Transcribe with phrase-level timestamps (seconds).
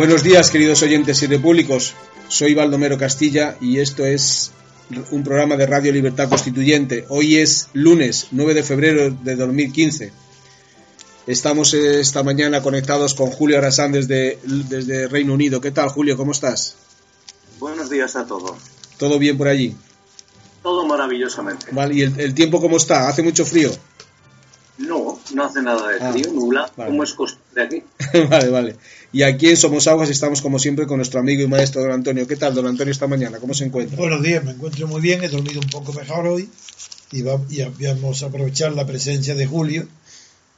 [0.00, 1.92] Buenos días, queridos oyentes y repúblicos.
[2.28, 4.50] Soy Baldomero Castilla y esto es
[5.10, 7.04] un programa de Radio Libertad Constituyente.
[7.10, 10.10] Hoy es lunes 9 de febrero de 2015.
[11.26, 15.60] Estamos esta mañana conectados con Julio Arasán desde, desde Reino Unido.
[15.60, 16.16] ¿Qué tal, Julio?
[16.16, 16.76] ¿Cómo estás?
[17.58, 18.56] Buenos días a todos.
[18.96, 19.76] ¿Todo bien por allí?
[20.62, 21.66] Todo maravillosamente.
[21.72, 23.06] Vale, ¿y el, tiempo cómo está?
[23.06, 23.70] ¿Hace mucho frío?
[24.78, 27.82] No, no hace nada de ah, frío, nula, como es costumbre aquí.
[28.30, 28.76] vale, vale.
[29.12, 32.28] Y aquí en Somos Aguas estamos como siempre con nuestro amigo y maestro don Antonio.
[32.28, 33.38] ¿Qué tal, don Antonio, esta mañana?
[33.38, 33.96] ¿Cómo se encuentra?
[33.96, 36.48] Buenos días, me encuentro muy bien, he dormido un poco mejor hoy
[37.10, 39.88] y, vamos a aprovechar la presencia de Julio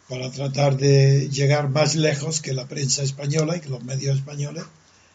[0.06, 4.64] para tratar de llegar más lejos que la prensa española y que los medios españoles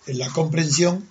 [0.08, 1.06] en la comprensión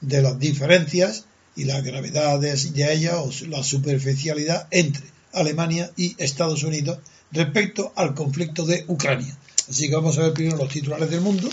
[0.00, 1.26] de las diferencias
[1.56, 5.04] y la gravedad de, de ella o la superficialidad entre
[5.34, 7.00] Alemania y Estados Unidos
[7.32, 9.36] respecto al conflicto de Ucrania.
[9.68, 11.48] Así que vamos a ver primero los titulares del mundo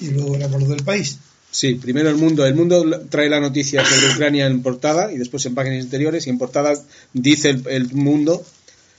[0.00, 1.18] y luego veremos los del país.
[1.50, 2.44] Sí, primero el mundo.
[2.44, 6.26] El mundo trae la noticia sobre Ucrania en portada y después en páginas interiores.
[6.26, 6.74] Y en portada
[7.12, 8.44] dice el, mundo: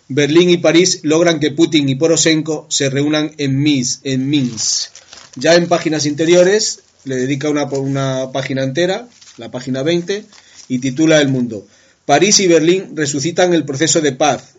[0.08, 4.00] Berlín y París logran que Putin y Poroshenko se reúnan en Minsk.
[4.06, 4.90] En Minsk.
[5.36, 10.24] Ya en páginas interiores le dedica una, una página entera, la página 20,
[10.70, 11.68] y titula El mundo.
[12.06, 14.55] París y Berlín resucitan el proceso de paz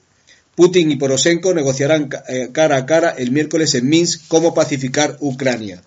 [0.57, 5.83] Putin y Poroshenko negociarán eh, cara a cara el miércoles en Minsk cómo pacificar Ucrania.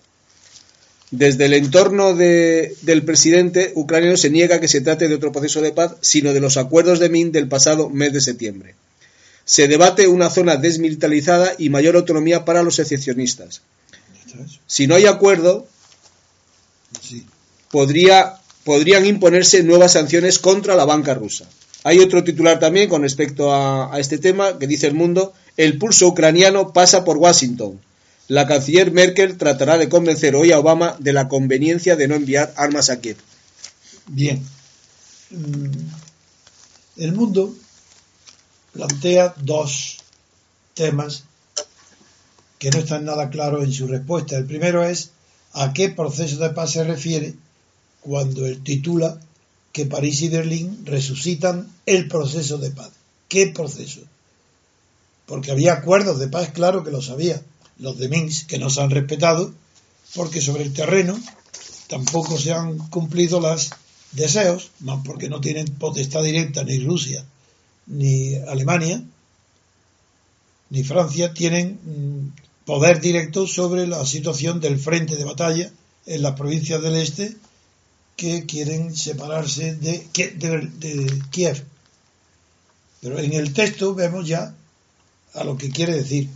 [1.10, 5.72] Desde el entorno del presidente ucraniano se niega que se trate de otro proceso de
[5.72, 8.76] paz, sino de los acuerdos de Minsk del pasado mes de septiembre.
[9.44, 13.62] Se debate una zona desmilitarizada y mayor autonomía para los secessionistas.
[14.68, 15.66] Si no hay acuerdo,
[17.72, 21.48] podrían imponerse nuevas sanciones contra la banca rusa.
[21.82, 26.08] Hay otro titular también con respecto a, este tema que dice el mundo, el pulso
[26.08, 27.80] ucraniano pasa por Washington.
[28.28, 32.52] La canciller Merkel tratará de convencer hoy a Obama de la conveniencia de no enviar
[32.56, 33.16] armas a Kiev.
[34.06, 34.44] Bien.
[35.30, 35.70] Mm,
[36.98, 37.54] el mundo
[38.72, 39.98] plantea dos
[40.74, 41.24] temas
[42.58, 44.36] que no están nada claros en su respuesta.
[44.36, 45.10] El primero es
[45.52, 47.34] a qué proceso de paz se refiere
[48.00, 49.18] cuando él titula
[49.72, 52.90] que París y Berlín resucitan el proceso de paz.
[53.28, 54.00] ¿Qué proceso?
[55.26, 57.42] Porque había acuerdos de paz, claro que los había,
[57.78, 59.52] los de Minsk, que no se han respetado,
[60.14, 61.18] porque sobre el terreno
[61.86, 63.70] tampoco se han cumplido los
[64.12, 67.24] deseos, más porque no tienen potestad directa ni Rusia
[67.86, 69.02] ni Alemania,
[70.70, 75.72] ni Francia, tienen mm, poder directo sobre la situación del frente de batalla
[76.06, 77.36] en las provincias del este
[78.20, 80.06] que quieren separarse de,
[81.30, 81.64] Kiev.
[83.00, 84.54] Pero en el texto vemos ya
[85.32, 86.28] a lo que quiere decir.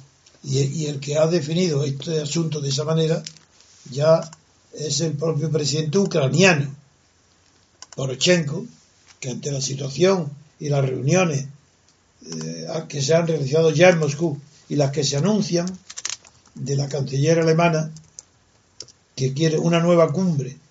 [0.42, 3.22] Y, el que ha definido este asunto de esa manera
[3.90, 4.30] ya
[4.72, 6.74] es el propio presidente ucraniano,
[7.96, 8.64] Poroshenko,
[9.20, 11.48] que ante la situación y las reuniones
[12.24, 14.38] eh, que se han realizado ya en Moscú
[14.70, 15.66] y las que se anuncian
[16.54, 17.90] de la canciller alemana,
[19.14, 20.63] que quiere una nueva cumbre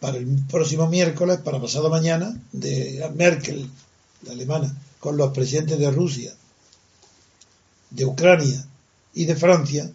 [0.00, 3.68] para el próximo miércoles, para pasado mañana, de Merkel,
[4.22, 6.32] la alemana, con los presidentes de Rusia,
[7.90, 8.64] de Ucrania
[9.14, 9.90] y de Francia,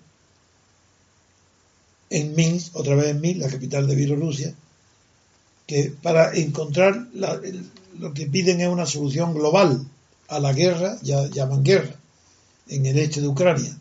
[2.12, 4.54] en Minsk, otra vez en Minsk, la capital de Bielorrusia,
[5.66, 9.88] que para encontrar lo que piden es una solución global
[10.28, 11.96] a la guerra, ya llaman guerra,
[12.68, 13.76] en el este de Ucrania.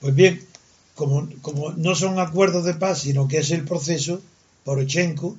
[0.00, 0.47] Pues bien,
[0.98, 1.28] como,
[1.76, 4.20] no son acuerdos de paz, sino que es el proceso,
[4.64, 5.36] Porochenko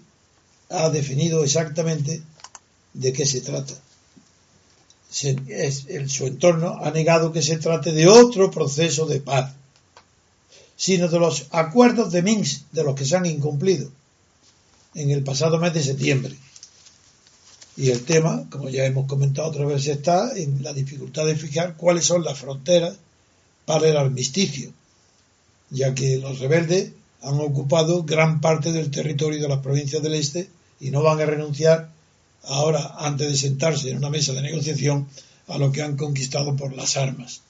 [0.69, 2.21] ha definido exactamente
[2.94, 3.73] de qué se trata.
[5.09, 9.53] su entorno ha negado que se trate de otro proceso de paz,
[10.77, 13.91] sino de los acuerdos de Minsk, de los que se han incumplido
[14.95, 16.35] en el pasado mes de septiembre.
[17.75, 21.75] Y el tema, como ya hemos comentado otra vez, está en la dificultad de fijar
[21.75, 22.95] cuáles son las fronteras
[23.65, 24.73] para el armisticio,
[25.71, 30.50] ya que los rebeldes han ocupado gran parte del territorio de las provincias del este
[30.80, 31.89] y no van a renunciar
[32.44, 35.07] ahora, antes de sentarse en una mesa de negociación,
[35.48, 37.42] a lo que han conquistado por las armas.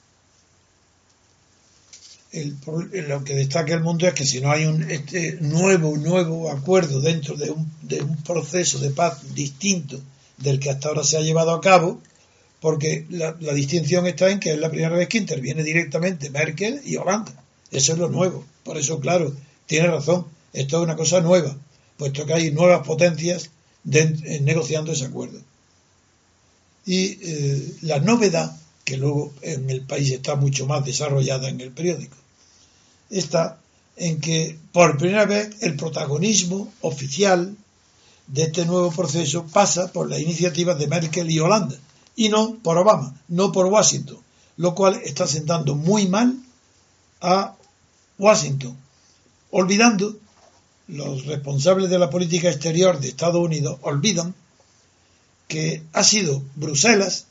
[2.32, 7.00] lo que destaca el mundo es que si no hay un este nuevo nuevo acuerdo
[7.00, 10.00] dentro de un, de un proceso de paz distinto
[10.38, 12.00] del que hasta ahora se ha llevado a cabo,
[12.60, 16.96] porque la, distinción está en que es la primera vez que interviene directamente Merkel y
[16.96, 17.32] Holanda.
[17.70, 18.44] Eso es lo nuevo.
[18.64, 19.34] Por eso, claro,
[19.66, 20.26] tiene razón.
[20.52, 21.56] Esto es una cosa nueva,
[21.96, 23.50] puesto que hay nuevas potencias
[23.84, 25.40] negociando ese acuerdo.
[26.84, 31.70] Y eh, la novedad, que luego en el país está mucho más desarrollada en el
[31.70, 32.16] periódico,
[33.10, 33.60] está
[33.96, 37.56] en que por primera vez el protagonismo oficial
[38.26, 41.76] de este nuevo proceso pasa por las iniciativas de Merkel y Holanda
[42.16, 44.18] y no por Obama, no por Washington,
[44.56, 46.36] lo cual está sentando muy mal
[47.20, 47.56] a
[48.20, 48.76] Washington,
[49.50, 50.14] olvidando
[50.88, 54.34] los responsables de la política exterior de Estados Unidos olvidan
[55.48, 57.26] que ha sido Bruselas,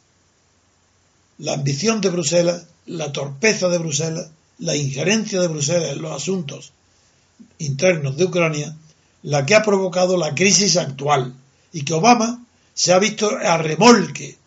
[1.37, 6.73] la ambición de Bruselas, la torpeza de Bruselas, la injerencia de Bruselas en los asuntos
[7.59, 8.75] internos de Ucrania,
[9.23, 11.33] la que ha provocado la crisis actual
[11.71, 12.43] y que Obama
[12.73, 14.37] se ha visto a remolque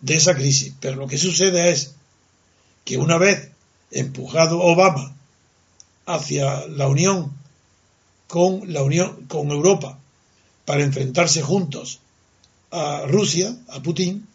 [0.00, 0.74] de esa crisis.
[0.80, 1.92] Pero lo que sucede es
[2.84, 3.52] que una vez
[3.92, 5.14] empujado Obama
[6.06, 7.32] hacia la unión
[8.26, 9.98] con la unión con Europa
[10.64, 12.00] para enfrentarse juntos
[12.70, 14.26] a Rusia, a Putin,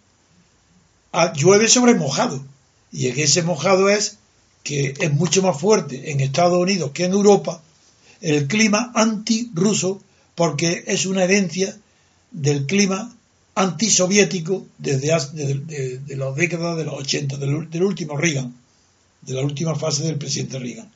[1.36, 2.44] llueve sobre mojado.
[2.92, 4.18] Y en ese mojado es
[4.63, 7.62] que es mucho más fuerte en Estados Unidos que en Europa
[8.21, 10.01] el clima anti-ruso
[10.36, 11.75] porque es una herencia
[12.31, 13.15] del clima
[13.56, 18.56] antisoviético desde de, de, las décadas de los 80, del, último Reagan,
[19.22, 20.92] de la última fase del presidente Reagan.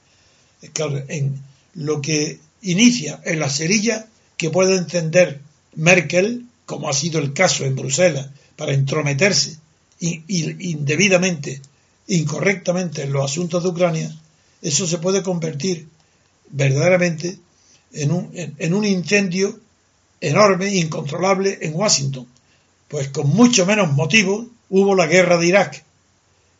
[1.08, 1.42] en
[1.76, 4.08] lo que inicia en la cerilla
[4.38, 5.40] que puede encender
[5.76, 9.58] Merkel, como ha sido el caso en Bruselas, para entrometerse
[10.00, 11.62] indebidamente,
[12.08, 14.16] incorrectamente en los asuntos de Ucrania,
[14.62, 15.88] eso se puede convertir
[16.50, 17.38] verdaderamente
[17.94, 19.60] en un, en, un incendio
[20.20, 22.28] enorme, incontrolable en Washington,
[22.88, 25.84] pues con mucho menos motivo hubo la guerra de Irak.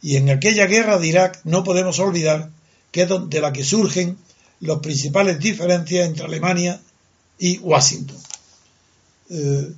[0.02, 2.50] Y en aquella guerra de Irak no podemos olvidar
[2.92, 4.18] que es de la que surgen
[4.60, 6.80] las principales diferencias entre Alemania
[7.40, 8.18] y Washington.
[9.30, 9.74] Eh,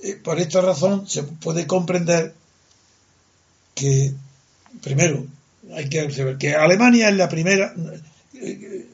[0.00, 2.34] eh, por esta razón se puede comprender
[3.74, 4.12] que,
[4.82, 5.26] primero,
[5.74, 7.74] hay que saber que Alemania es la primera,
[8.34, 8.86] eh,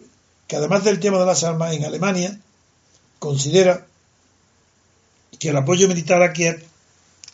[0.46, 2.38] que además del tema de las armas en Alemania,
[3.18, 3.86] considera
[5.38, 6.62] que el apoyo militar a Kiev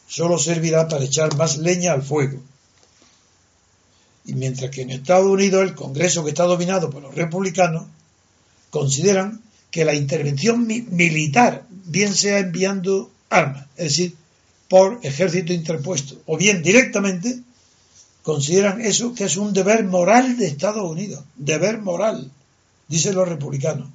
[0.06, 2.40] solo servirá para echar más leña al fuego.
[4.24, 7.84] Y mientras que en Estados Unidos el Congreso que está dominado por los republicanos
[8.70, 14.14] consideran que la intervención militar, bien sea enviando armas, es decir,
[14.68, 17.40] por ejército interpuesto, o bien directamente,
[18.22, 22.30] consideran eso que es un deber moral de Estados Unidos, deber moral
[22.88, 23.88] dicen los republicanos.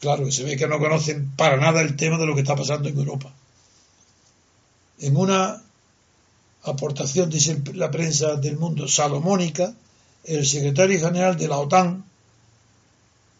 [0.00, 2.88] Claro, se ve que no conocen para nada el tema de lo que está pasando
[2.88, 3.32] en Europa.
[4.98, 5.62] En una
[6.64, 9.74] aportación, dice la prensa del mundo, salomónica,
[10.24, 12.04] el secretario general de la OTAN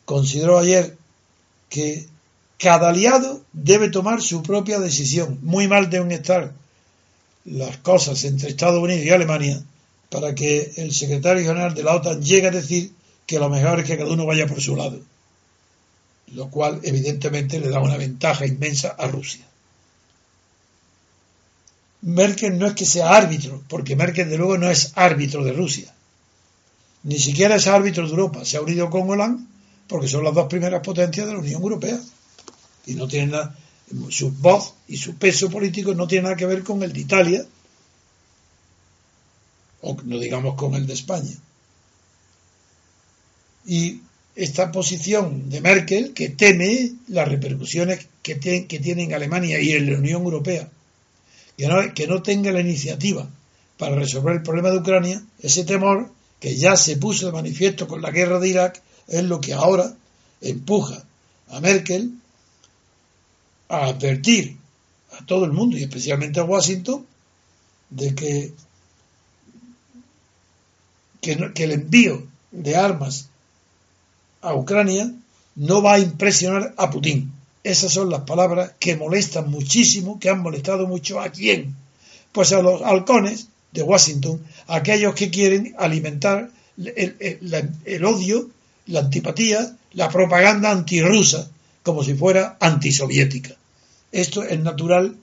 [0.04, 0.96] consideró ayer
[1.68, 2.06] que
[2.58, 5.38] cada aliado debe tomar su propia decisión.
[5.42, 6.52] Muy mal deben estar
[7.44, 9.62] las cosas entre Estados Unidos y Alemania
[10.10, 12.92] para que el secretario general de la OTAN llegue a decir
[13.26, 15.00] que lo mejor es que cada uno vaya por su lado,
[16.34, 19.46] lo cual evidentemente le da una ventaja inmensa a Rusia.
[22.02, 25.94] Merkel no es que sea árbitro, porque Merkel de luego no es árbitro de Rusia,
[27.04, 29.44] ni siquiera es árbitro de Europa, se ha unido con Hollande
[29.92, 32.00] porque son las dos primeras potencias de la Unión Europea.
[32.86, 33.54] Y no tienen nada,
[34.08, 37.46] su voz y su peso político no tiene nada que ver con el de Italia
[39.82, 41.36] o no digamos con el de España.
[43.66, 44.00] Y
[44.34, 49.92] esta posición de Merkel, que teme las repercusiones que, que tiene en Alemania y en
[49.92, 50.70] la Unión Europea,
[51.62, 53.24] que no, que no tenga la iniciativa
[53.78, 58.02] para resolver el problema de Ucrania, ese temor que ya se puso de manifiesto con
[58.02, 59.94] la guerra de Irak, es lo que ahora
[60.40, 61.04] empuja
[61.50, 62.14] a Merkel
[63.68, 64.56] a advertir
[65.12, 67.06] a todo el mundo y especialmente a Washington
[67.90, 68.52] de que,
[71.20, 73.28] que, el envío de armas
[74.40, 75.14] a Ucrania
[75.54, 77.32] no va a impresionar a Putin.
[77.64, 81.76] Esas son las palabras que molestan muchísimo, que han molestado mucho a quién.
[82.32, 88.50] Pues a los halcones de Washington, aquellos que quieren alimentar el, odio,
[88.86, 91.50] la antipatía, la propaganda antirrusa,
[91.82, 93.56] como si fuera antisoviética.
[94.10, 95.16] Esto es natural,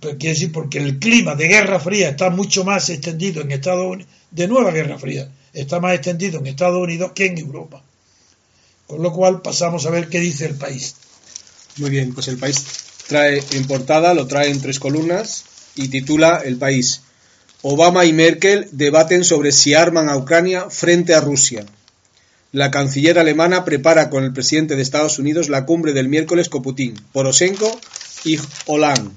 [0.00, 3.86] pues, quiere decir, porque el clima de Guerra Fría está mucho más extendido en Estados
[3.86, 7.82] Unidos, de nueva Guerra Fría, está más extendido en Estados Unidos que en Europa.
[8.86, 10.96] Con lo cual pasamos a ver qué dice el país.
[11.78, 12.64] Muy bien, pues el país
[13.06, 17.00] trae en portada, lo trae en tres columnas y titula El país.
[17.62, 21.64] Obama y Merkel debaten sobre si arman a Ucrania frente a Rusia.
[22.52, 26.62] La canciller alemana prepara con el presidente de Estados Unidos la cumbre del miércoles con
[26.62, 27.80] Putin, Poroshenko
[28.24, 29.10] y Hollande.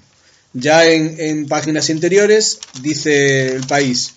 [0.53, 4.13] Ya en, páginas interiores dice el país,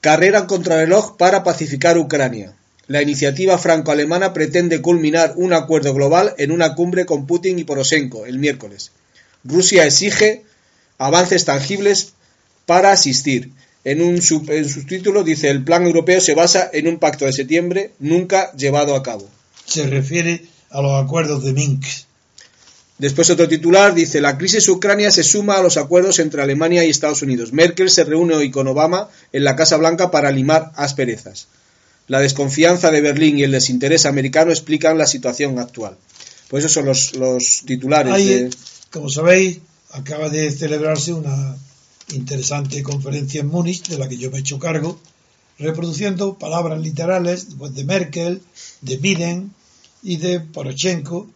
[0.00, 2.52] carrera contra reloj para pacificar Ucrania.
[2.86, 8.26] La iniciativa franco-alemana pretende culminar un acuerdo global en una cumbre con Putin y Poroshenko
[8.26, 8.90] el miércoles.
[9.42, 10.42] Rusia exige
[10.98, 12.12] avances tangibles
[12.66, 13.50] para asistir.
[13.84, 18.52] En un subtítulo dice el plan europeo se basa en un pacto de septiembre nunca
[18.52, 19.28] llevado a cabo.
[19.66, 22.04] Se refiere a los acuerdos de Minsk.
[22.98, 26.90] Después otro titular dice la crisis ucrania se suma a los acuerdos entre Alemania y
[26.90, 27.52] Estados Unidos.
[27.52, 31.48] Merkel se reúne hoy con Obama en la Casa Blanca para limar asperezas.
[32.06, 35.96] La desconfianza de Berlín y el desinterés americano explican la situación actual.
[36.48, 38.54] Pues esos son los, titulares.
[38.90, 39.58] Como sabéis,
[39.90, 41.56] acaba de celebrarse una
[42.12, 45.00] interesante conferencia en Múnich, de la que yo me he hecho cargo,
[45.58, 48.42] reproduciendo palabras literales pues, de Merkel,
[48.82, 49.52] de Biden
[50.02, 51.26] y de Poroshenko,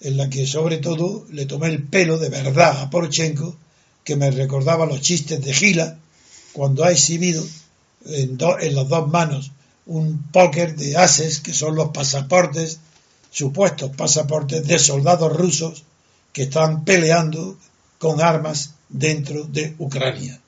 [0.00, 3.56] en la que sobre todo le tomé el pelo de verdad a Poroshenko,
[4.04, 5.98] que me recordaba los chistes de Gila,
[6.52, 7.44] cuando ha exhibido
[8.06, 9.50] en, en las dos manos
[9.88, 12.78] un póker de ases, que son los pasaportes,
[13.30, 15.82] supuestos pasaportes de soldados rusos
[16.32, 17.56] que están peleando
[17.98, 20.40] con armas dentro de Ucrania.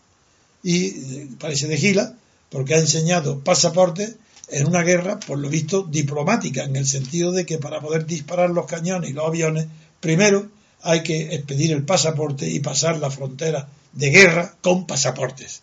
[0.63, 2.15] Y eh, parece de Gila,
[2.51, 4.15] porque ha enseñado pasaporte
[4.49, 8.51] en una guerra, por lo visto, diplomática, en el sentido de que para poder disparar
[8.51, 9.67] los cañones y los aviones,
[10.01, 10.49] primero
[10.83, 15.63] hay que expedir el pasaporte y pasar la frontera de guerra con pasaportes.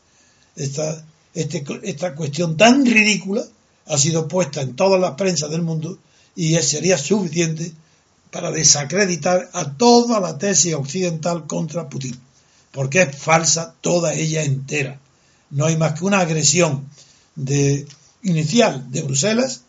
[0.56, 1.04] Esta,
[1.36, 3.44] este, esta cuestión tan ridícula
[3.90, 5.98] ha sido puesta en todas las prensas del mundo
[6.36, 7.72] y sería suficiente
[8.32, 12.20] para desacreditar a toda la tesis occidental contra Putin
[12.78, 15.00] porque es falsa toda ella entera.
[15.50, 16.88] No hay más que una agresión
[18.22, 19.62] inicial de Bruselas,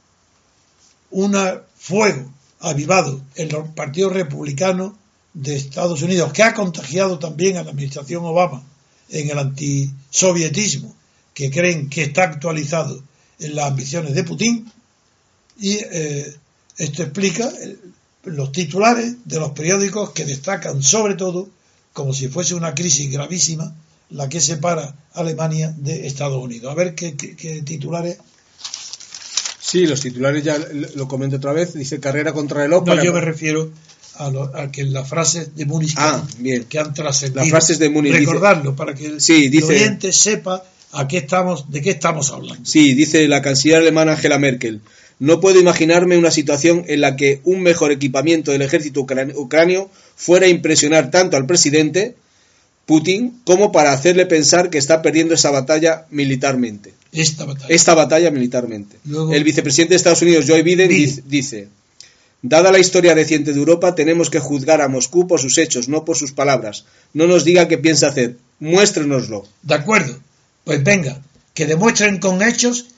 [1.10, 1.34] un
[1.74, 4.92] fuego avivado en los partidos republicanos
[5.32, 8.62] de Estados Unidos, que ha contagiado también a la administración Obama
[9.08, 10.94] en el antisovietismo,
[11.32, 13.02] que creen que está actualizado
[13.40, 14.70] en las ambiciones de Putin,
[15.58, 16.36] y eh,
[16.76, 17.50] esto explica
[18.24, 21.48] los titulares de los periódicos que destacan sobre todo
[21.92, 23.74] como si fuese una crisis gravísima
[24.10, 26.70] la que separa Alemania de Estados Unidos.
[26.70, 28.18] A ver qué, titulares.
[29.60, 30.56] Sí, los titulares ya
[30.94, 31.74] lo comento otra vez.
[31.74, 33.70] Dice carrera contra el No, yo me refiero
[34.14, 36.24] a, que las frases de Múnich ah,
[36.68, 37.42] que han trascendido.
[37.42, 38.14] Las frases de Múnich.
[38.14, 42.64] Recordarlo para que el, sí, dice, oyente sepa a qué estamos, de qué estamos hablando.
[42.64, 44.80] Sí, dice la canciller alemana Angela Merkel.
[45.20, 50.46] No puedo imaginarme una situación en la que un mejor equipamiento del ejército ucranio fuera
[50.46, 52.14] a impresionar tanto al presidente
[52.86, 56.94] Putin como para hacerle pensar que está perdiendo esa batalla militarmente.
[57.12, 58.30] Esta batalla.
[58.30, 58.96] militarmente.
[59.32, 60.88] El vicepresidente de Estados Unidos, Joe Biden,
[61.26, 61.68] dice,
[62.40, 66.04] Dada la historia reciente de Europa, tenemos que juzgar a Moscú por sus hechos, no
[66.04, 66.84] por sus palabras.
[67.12, 69.44] No nos diga qué piensa hacer, muéstrenoslo.
[69.62, 70.16] De acuerdo,
[70.68, 71.18] pues venga,
[71.54, 72.88] que demuestren con hechos,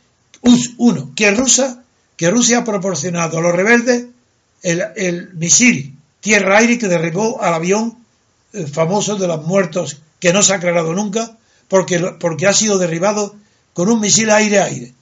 [0.76, 1.84] uno, que Rusia
[2.16, 4.06] que Rusia ha proporcionado a los rebeldes
[4.64, 7.96] el, misil tierra-aire que derribó al avión
[8.52, 12.76] eh, famoso de los muertos que no se ha aclarado nunca porque, porque ha sido
[12.76, 13.36] derribado
[13.72, 14.92] con un misil aire-aire.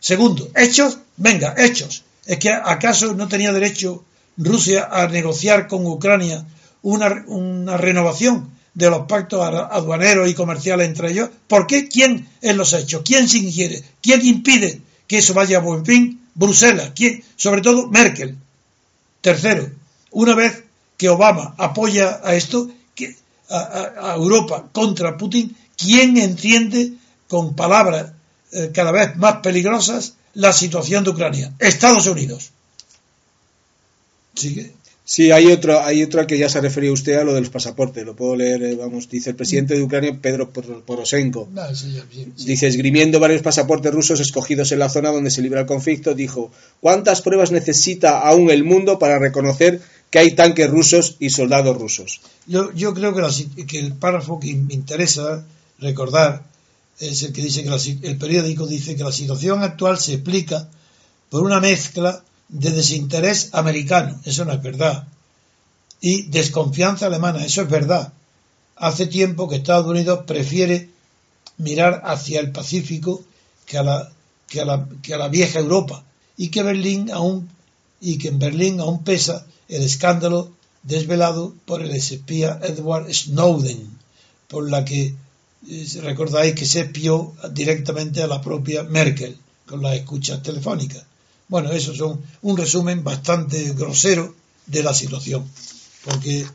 [0.00, 2.04] Segundo, hechos, venga, hechos.
[2.24, 4.02] ¿Es que acaso no tenía derecho
[4.38, 6.46] Rusia a negociar con Ucrania
[6.80, 11.30] una, una renovación de los pactos aduaneros y comerciales entre ellos?
[11.48, 11.88] ¿Por qué?
[11.88, 13.02] ¿Quién en los hechos?
[13.04, 13.82] ¿Quién se ingiere?
[14.00, 16.22] ¿Quién impide que eso vaya a buen fin?
[16.32, 17.24] Bruselas, ¿quién?
[17.34, 18.36] Sobre todo Merkel.
[19.20, 19.68] Tercero,
[20.12, 20.62] una vez
[20.96, 22.70] que Obama apoya a esto,
[23.50, 26.92] a, Europa contra Putin, ¿quién entiende
[27.26, 28.12] con palabras
[28.52, 31.52] eh, cada vez más peligrosas la situación de Ucrania?
[31.58, 32.52] Estados Unidos.
[34.36, 34.72] ¿Sigue?
[35.10, 37.40] Sí, hay otro, hay otro al que ya se ha referido usted a lo de
[37.40, 38.04] los pasaportes.
[38.04, 41.48] Lo puedo leer, eh, vamos, dice el presidente de Ucrania, Pedro Poroshenko.
[42.36, 46.52] Dice, esgrimiendo varios pasaportes rusos escogidos en la zona donde se libra el conflicto, dijo,
[46.82, 52.20] ¿cuántas pruebas necesita aún el mundo para reconocer que hay tanques rusos y soldados rusos?
[52.46, 55.42] Yo, yo creo que, que el párrafo que me interesa
[55.78, 56.44] recordar
[57.00, 60.68] es el que dice que el periódico dice que la situación actual se explica
[61.30, 65.06] por una mezcla de desinterés americano, eso no es verdad,
[66.00, 68.12] y desconfianza alemana, eso es verdad.
[68.76, 70.90] Hace tiempo que Estados Unidos prefiere
[71.58, 73.22] mirar hacia el Pacífico
[73.66, 74.12] que a la,
[74.46, 76.04] que a la, que a la vieja Europa
[76.36, 77.48] y que Berlín aún
[78.00, 80.52] y que en Berlín aún pesa el escándalo
[80.84, 83.90] desvelado por el espía Edward Snowden,
[84.46, 85.14] por la que
[85.68, 89.36] eh, recordáis que se espió directamente a la propia Merkel
[89.66, 91.07] con las escuchas telefónicas.
[91.48, 94.34] Bueno, eso es un, resumen bastante grosero
[94.66, 95.48] de la situación,
[96.04, 96.46] porque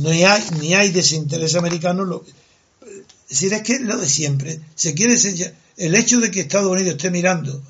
[0.00, 2.04] ni hay, ni hay desinterés americano.
[2.04, 2.24] Lo,
[2.82, 5.14] es decir, es que lo de siempre, se quiere
[5.76, 7.62] el hecho de que Estados Unidos esté mirando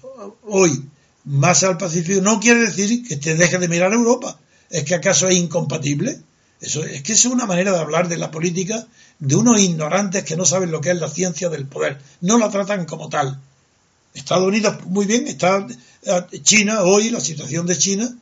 [0.44, 0.88] hoy
[1.24, 4.38] más al Pacífico no quiere decir que te deje de mirar a Europa.
[4.70, 6.20] ¿Es que acaso es incompatible?
[6.60, 8.86] Eso, es que es una manera de hablar de la política
[9.18, 12.00] de unos ignorantes que no saben lo que es la ciencia del poder.
[12.20, 13.38] No la tratan como tal.
[14.14, 15.66] Estados Unidos, muy bien, está
[16.42, 18.16] China, hoy la situación de China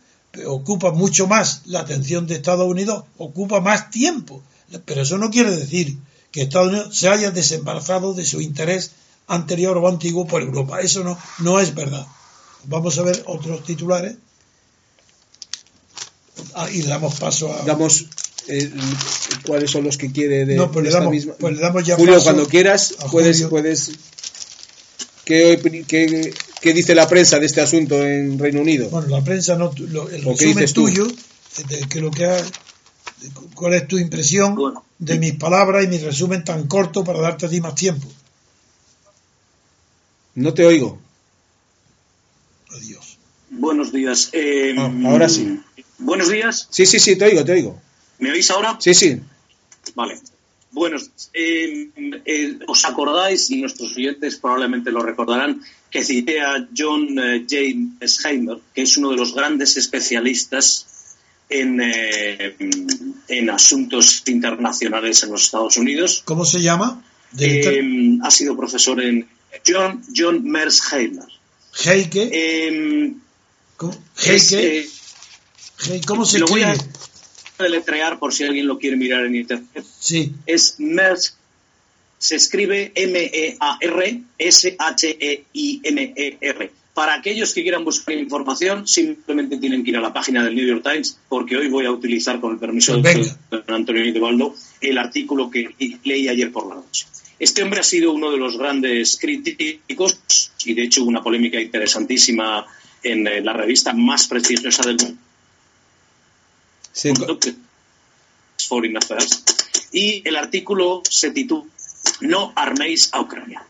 [0.46, 4.42] ocupa mucho más la atención de Estados Unidos, ocupa más tiempo.
[4.84, 5.96] Pero eso no quiere decir
[6.30, 8.92] que Estados Unidos se haya desembarazado de su interés
[9.26, 10.80] anterior o antiguo por Europa.
[10.80, 12.06] Eso no, no es verdad.
[12.64, 14.16] Vamos a ver otros titulares.
[16.54, 17.64] Ah, y damos paso a.
[17.64, 18.06] Damos
[18.48, 18.70] eh,
[19.46, 21.34] cuáles son los que quiere de, no, pues le damos, misma.
[21.34, 23.92] Pues le damos ya Julio, cuando quieras, puedes, puedes
[25.24, 28.88] ¿Qué, dice la prensa de este asunto en Reino Unido?
[28.90, 29.72] Bueno, la prensa no.
[29.76, 32.28] el resumen tuyo, de que lo que
[33.54, 34.56] ¿cuál es tu impresión
[34.98, 38.06] de mis palabras y mi resumen tan corto para darte a ti más tiempo?
[40.34, 40.98] No te oigo.
[42.70, 43.18] Adiós.
[43.50, 44.30] Buenos días.
[44.32, 45.60] Eh, ah, ahora sí.
[45.98, 46.68] Buenos días.
[46.70, 47.80] Sí, sí, sí, te oigo, te oigo.
[48.18, 48.76] ¿Me oís ahora?
[48.80, 49.20] Sí, sí.
[49.94, 50.20] Vale.
[50.72, 50.98] Bueno,
[51.32, 51.90] eh,
[52.24, 58.24] eh, os acordáis, y nuestros oyentes probablemente lo recordarán, que cité a John eh, James
[58.24, 60.86] Heimer, que es uno de los grandes especialistas
[61.48, 66.22] en, en asuntos internacionales en los Estados Unidos.
[66.24, 67.02] ¿Cómo se llama?
[67.32, 69.28] ha sido profesor en
[69.66, 71.26] John, John Mersheimer.
[71.84, 73.16] Heike.
[73.76, 74.88] ¿Cómo, Heike.
[76.06, 76.74] ¿Cómo se escribe?
[77.60, 79.84] Deletrear por si alguien lo quiere mirar en internet.
[79.98, 80.32] Sí.
[80.46, 81.36] Es MERS,
[82.18, 83.60] se escribe M-E-A-R-S-H-E-I-M-E-R.
[86.92, 90.66] Para aquellos que quieran buscar información, simplemente tienen que ir a la página del New
[90.66, 93.32] York Times, porque hoy voy a utilizar, con el permiso de
[93.68, 95.70] Antonio Nidebaldo, el artículo que
[96.04, 97.06] leí ayer por la noche.
[97.38, 102.66] Este hombre ha sido uno de los grandes críticos y, de hecho, una polémica interesantísima
[103.02, 105.19] en eh, la revista más prestigiosa del mundo
[109.92, 111.64] y el artículo se titula
[112.20, 113.62] No arméis a Ucrania.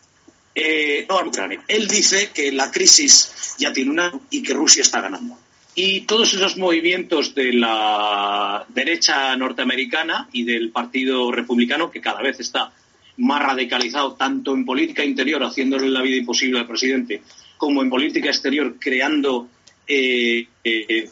[0.53, 1.63] Eh, no a Ucrania.
[1.67, 5.37] Él dice que la crisis ya tiene una y que Rusia está ganando.
[5.73, 12.41] Y todos esos movimientos de la derecha norteamericana y del Partido Republicano, que cada vez
[12.41, 12.73] está
[13.17, 17.21] más radicalizado tanto en política interior, haciéndole la vida imposible al presidente,
[17.57, 19.47] como en política exterior, creando
[19.87, 21.09] eh, eh,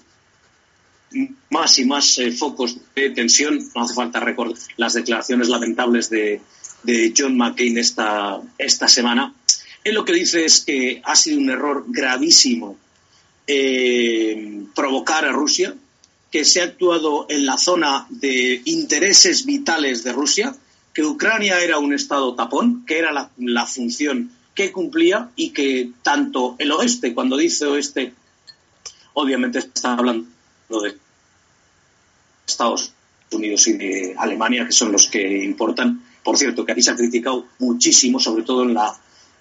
[1.50, 3.60] más y más eh, focos de tensión.
[3.76, 6.42] No hace falta recordar las declaraciones lamentables de,
[7.16, 9.34] John McCain esta, esta semana.
[9.84, 12.78] Él lo que dice es que ha sido un error gravísimo
[13.48, 15.76] eh, provocar a Rusia,
[16.32, 20.56] que se ha actuado en la zona de intereses vitales de Rusia,
[20.94, 25.92] que Ucrania era un estado tapón, que era la, la función que cumplía y que
[26.02, 28.14] tanto el oeste, cuando dice oeste,
[29.14, 30.28] obviamente está hablando
[30.70, 30.96] de
[32.48, 32.94] Estados
[33.32, 36.04] Unidos y de Alemania, que son los que importan.
[36.24, 38.96] Por cierto, que aquí se ha criticado muchísimo, sobre todo en la,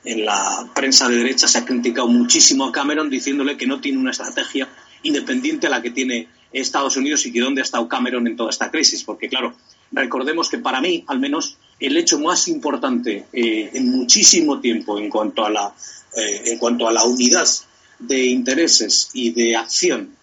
[0.04, 3.98] en la prensa de derecha, se ha criticado muchísimo a Cameron diciéndole que no tiene
[3.98, 4.68] una estrategia
[5.02, 8.50] independiente a la que tiene Estados Unidos y que dónde ha estado Cameron en toda
[8.50, 9.04] esta crisis.
[9.04, 9.54] Porque, claro,
[9.92, 15.10] recordemos que para mí, al menos, el hecho más importante eh, en muchísimo tiempo en
[15.10, 15.74] cuanto a la,
[16.16, 17.48] eh, en cuanto a la unidad
[17.98, 20.16] de intereses y de acción,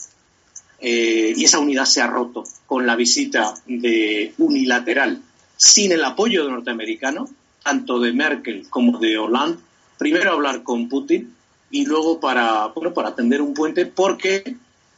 [0.79, 5.21] eh, y esa unidad se ha roto con la visita de unilateral,
[5.57, 7.29] sin el apoyo norteamericano,
[7.63, 9.59] tanto de Merkel como de Hollande,
[9.97, 11.33] primero hablar con Putin
[11.71, 14.55] y luego para, bueno, para tender un puente, porque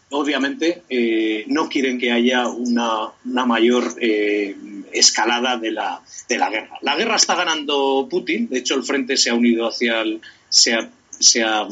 [0.10, 4.56] obviamente eh, no quieren que haya una, mayor eh,
[4.92, 6.78] escalada de la, de la guerra.
[6.82, 10.74] La guerra está ganando Putin, de hecho el frente se ha unido hacia el, se
[10.74, 11.68] ha, se ha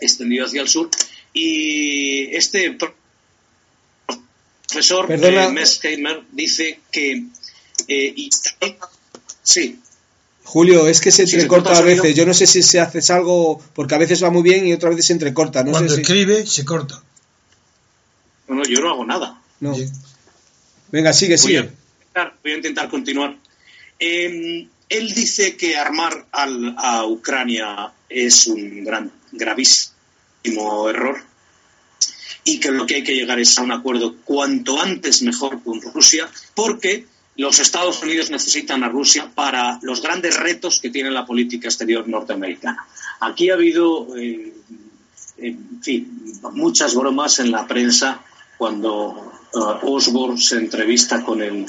[0.00, 0.88] extendido hacia el sur
[1.32, 2.76] y este
[4.68, 7.24] profesor eh, dice que
[7.88, 8.28] eh,
[9.42, 9.78] sí
[10.48, 12.14] Julio, es que se entrecorta a veces.
[12.14, 14.92] Yo no sé si se hace algo, porque a veces va muy bien y otras
[14.92, 15.62] veces se entrecorta.
[15.62, 17.02] No Cuando escribe, se corta.
[18.48, 19.38] No, no, yo no hago nada.
[20.90, 21.68] Venga, sigue, sigue.
[22.42, 23.36] Voy a intentar, continuar.
[23.98, 31.27] Em, él dice que armar a Ucrania es un gran, gravísimo error
[32.48, 35.82] y que lo que hay que llegar es a un acuerdo cuanto antes mejor con
[35.82, 37.04] Rusia, porque
[37.36, 42.08] los Estados Unidos necesitan a Rusia para los grandes retos que tiene la política exterior
[42.08, 42.86] norteamericana.
[43.20, 44.54] Aquí ha habido, eh,
[45.36, 48.22] en fin, muchas bromas en la prensa
[48.56, 51.66] cuando uh, Osborne se entrevista con el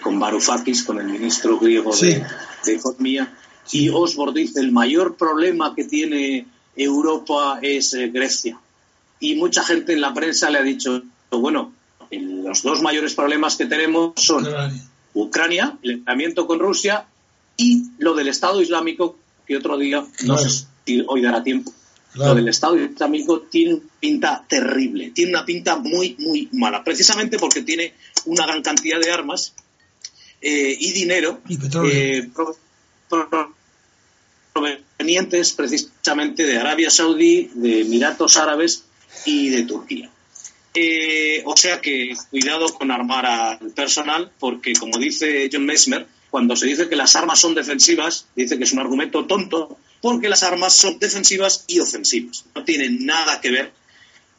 [0.00, 2.24] con Varoufakis, con el ministro griego de,
[2.66, 3.36] Economía,
[3.70, 6.46] y Osborne dice el mayor problema que tiene
[6.76, 8.58] Europa es eh, Grecia.
[9.24, 11.72] Y mucha gente en la prensa le ha dicho, bueno,
[12.10, 14.46] los dos mayores problemas que tenemos son
[15.14, 17.06] Ucrania, el entrenamiento con Rusia
[17.56, 21.72] y lo del Estado Islámico, que otro día, no sé si hoy dará tiempo,
[22.12, 27.62] lo del Estado Islámico tiene pinta terrible, tiene una pinta muy, muy mala, precisamente porque
[27.62, 27.94] tiene
[28.26, 29.54] una gran cantidad de armas
[30.42, 31.40] eh, y dinero
[31.90, 32.28] eh,
[34.52, 38.84] provenientes precisamente de Arabia Saudí, de Emiratos Árabes
[39.24, 40.10] y de Turquía.
[40.74, 46.56] Eh, o sea que cuidado con armar al personal, porque como dice John Mesmer, cuando
[46.56, 50.42] se dice que las armas son defensivas, dice que es un argumento tonto, porque las
[50.42, 52.44] armas son defensivas y ofensivas.
[52.56, 53.72] No tienen nada que ver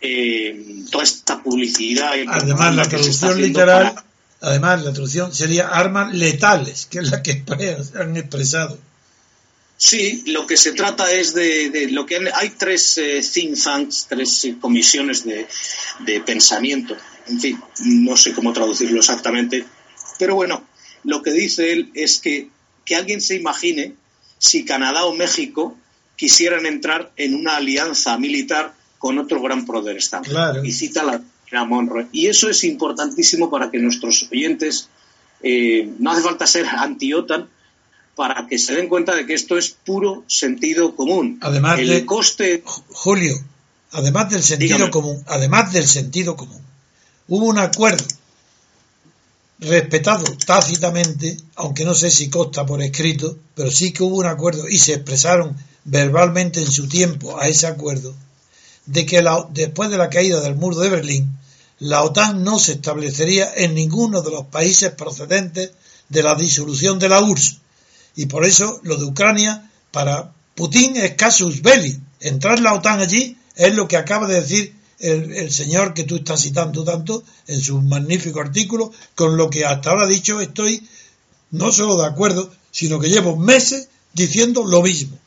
[0.02, 2.12] eh, toda esta publicidad.
[2.28, 3.96] Además, la traducción literal,
[4.42, 7.44] además, la traducción sería armas letales, que es la que
[8.00, 8.78] han expresado.
[9.78, 14.46] Sí, lo que se trata es de, lo que hay tres eh, think tanks, tres
[14.46, 16.96] eh, comisiones de, pensamiento.
[17.28, 19.66] En fin, no sé cómo traducirlo exactamente,
[20.18, 20.64] pero bueno,
[21.04, 22.50] lo que dice él es que,
[22.86, 23.96] que alguien se imagine
[24.38, 25.76] si Canadá o México
[26.16, 30.64] quisieran entrar en una alianza militar con otro gran poder Claro.
[30.64, 32.08] Y cita la, la Monroe.
[32.12, 34.90] Y eso es importantísimo para que nuestros oyentes,
[35.42, 37.50] eh, no hace falta ser anti-OTAN,
[38.15, 41.38] para que se den cuenta de que esto es puro sentido común.
[41.41, 43.36] Además el coste Julio,
[43.91, 46.62] además del sentido común, además del sentido común,
[47.28, 48.06] hubo un acuerdo
[49.60, 54.67] respetado tácitamente, aunque no sé si consta por escrito, pero sí que hubo un acuerdo
[54.67, 58.13] y se expresaron verbalmente en su tiempo a ese acuerdo,
[58.86, 61.38] de que después de la caída del muro de Berlín,
[61.80, 65.71] la OTAN no se establecería en ninguno de los países procedentes
[66.10, 67.60] de la disolución de la URSS,
[68.15, 71.99] y por eso lo de Ucrania para Putin es casus belli.
[72.19, 76.41] Entrar la OTAN allí es lo que acaba de decir el, señor que tú estás
[76.41, 80.82] citando tanto en su magnífico artículo, con lo que hasta ahora dicho estoy
[81.51, 85.17] no solo de acuerdo, sino que llevo meses diciendo lo mismo.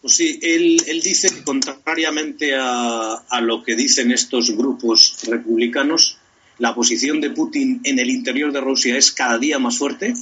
[0.00, 6.18] Pues sí, él, dice que contrariamente a, a, lo que dicen estos grupos republicanos,
[6.58, 10.14] la posición de Putin en el interior de Rusia es cada día más fuerte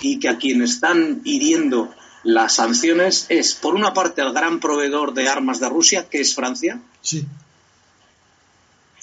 [0.00, 5.12] y que a quien están hiriendo las sanciones es, por una parte, al gran proveedor
[5.12, 6.80] de armas de Rusia, que es Francia,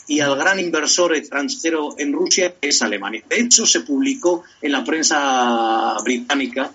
[0.08, 3.24] y al gran inversor extranjero en Rusia, que es Alemania.
[3.30, 6.72] De hecho, se publicó en la prensa británica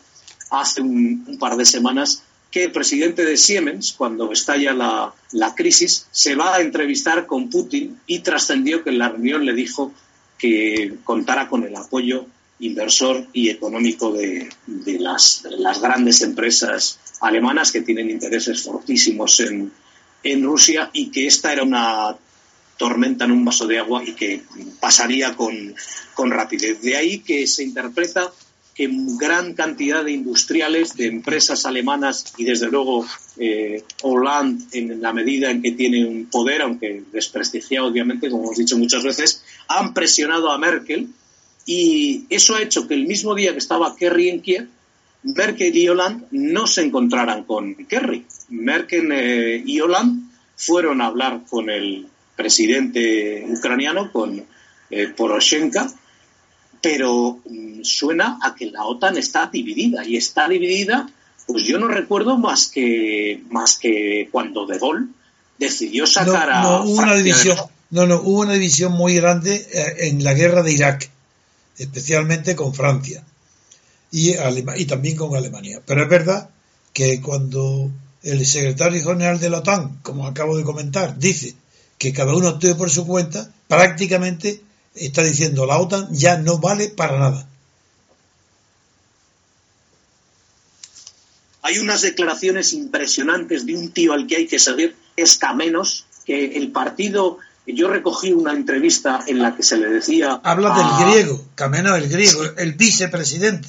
[0.50, 2.22] hace un, par de semanas
[2.54, 7.98] que el presidente de Siemens, cuando estalla la, crisis, se va a entrevistar con Putin
[8.06, 9.92] y trascendió que en la reunión le dijo
[10.38, 12.26] que contara con el apoyo
[12.60, 14.48] inversor y económico de,
[15.00, 15.42] las,
[15.82, 19.72] grandes empresas alemanas que tienen intereses fortísimos en,
[20.44, 22.16] Rusia y que esta era una
[22.76, 24.42] tormenta en un vaso de agua y que
[24.78, 26.80] pasaría con rapidez.
[26.82, 28.32] De ahí que se interpreta
[28.74, 33.06] que gran cantidad de industriales, de empresas alemanas y desde luego
[33.38, 38.58] eh, Hollande en la medida en que tiene un poder, aunque desprestigiado obviamente, como hemos
[38.58, 41.08] dicho muchas veces, han presionado a Merkel
[41.66, 44.68] y eso ha hecho que el mismo día que estaba Kerry en Kiev,
[45.22, 48.26] Merkel y Hollande no se encontraran con Kerry.
[48.48, 50.24] Merkel eh, y Hollande
[50.56, 52.06] fueron a hablar con el
[52.36, 54.44] presidente ucraniano, con
[54.90, 55.86] eh, Poroshenko,
[56.84, 61.08] pero mm, suena a que la OTAN está dividida y está dividida,
[61.46, 65.06] pues yo no recuerdo más que más que cuando De Gaulle
[65.58, 67.56] decidió sacar no, a hubo una división,
[67.88, 71.10] no, no, hubo una división muy grande eh, en la guerra de Irak,
[71.78, 73.24] especialmente con Francia
[74.10, 74.34] y,
[74.76, 75.80] y también con Alemania.
[75.86, 76.50] Pero es verdad
[76.92, 77.90] que cuando
[78.22, 81.54] el secretario general de la OTAN, como acabo de comentar, dice
[81.96, 84.60] que cada uno actúe por su cuenta, prácticamente
[84.94, 87.48] está diciendo la OTAN ya no vale para nada.
[91.62, 96.56] Hay unas declaraciones impresionantes de un tío al que hay que seguir, es Camenos, que
[96.56, 100.40] el partido, yo recogí una entrevista en la que se le decía...
[100.44, 103.68] Habla del griego, Camenos el griego, el vicepresidente.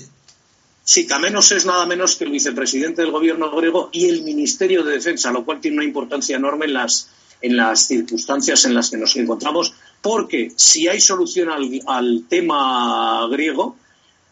[0.83, 4.93] Sí, Camenos es nada menos que el vicepresidente del gobierno griego y el Ministerio de
[4.93, 7.07] Defensa, lo cual tiene una importancia enorme en las,
[7.41, 9.73] en las circunstancias en las que nos encontramos,
[10.05, 13.75] porque si hay solución al, tema griego,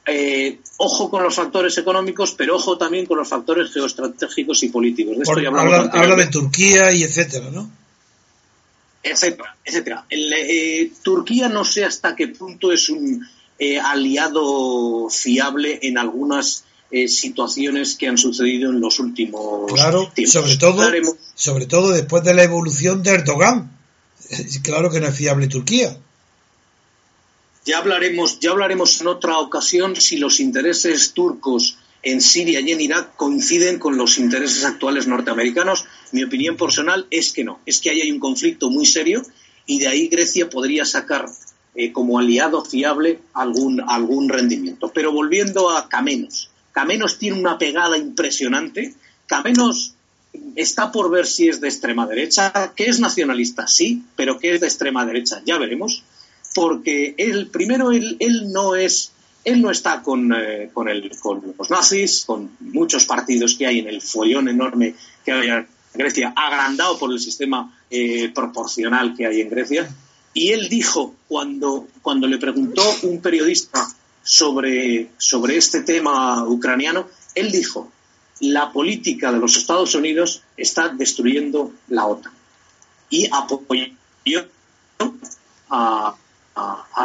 [0.05, 5.17] eh, ojo con los factores económicos, pero ojo también con los factores geoestratégicos y políticos.
[5.17, 7.71] De esto habla, de Turquía y etcétera, ¿no?
[9.01, 10.05] Etcétera, etcétera.
[10.12, 16.65] Eh, Turquía no sé hasta qué punto es un eh, aliado fiable en algunas
[17.07, 20.83] situaciones que han sucedido en los últimos claro, Sobre todo,
[21.33, 23.72] sobre todo después de la evolución de Erdogan
[24.63, 25.97] claro que no es fiable Turquía.
[27.65, 32.81] Ya hablaremos, ya hablaremos en otra ocasión si los intereses turcos en Siria y en
[32.81, 35.86] Irak coinciden con los intereses actuales norteamericanos.
[36.12, 39.23] Mi opinión personal es que no, es que ahí hay un conflicto muy serio
[39.65, 41.25] y de ahí Grecia podría sacar
[41.75, 44.91] eh, como aliado fiable algún, algún rendimiento.
[44.93, 48.93] Pero volviendo a Camenos, Camenos tiene una pegada impresionante.
[49.25, 49.92] Camenos
[50.56, 54.62] está por ver si es de extrema derecha, que es nacionalista, sí, pero que es
[54.62, 56.04] de extrema derecha, ya veremos,
[56.56, 58.17] porque él, primero, él,
[58.52, 59.12] no es,
[59.43, 63.80] él no está con, eh, con, el, con, los nazis, con muchos partidos que hay
[63.80, 69.26] en el follón enorme que hay en Grecia, agrandado por el sistema eh, proporcional que
[69.26, 69.89] hay en Grecia,
[70.34, 73.88] y él dijo, cuando, cuando le preguntó un periodista
[74.24, 77.91] sobre, sobre este tema ucraniano, él dijo,
[78.51, 82.34] la política de los Estados Unidos está destruyendo la OTAN
[83.10, 83.88] y apoyó
[85.69, 86.15] a,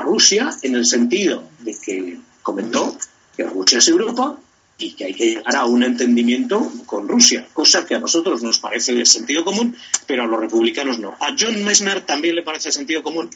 [0.02, 2.96] Rusia en el sentido de que comentó
[3.36, 4.38] que Rusia es Europa
[4.78, 8.58] y que hay que llegar a un entendimiento con Rusia, cosa que a nosotros nos
[8.58, 11.10] parece de sentido común, pero a los republicanos no.
[11.20, 13.28] A John Messner también le parece sentido común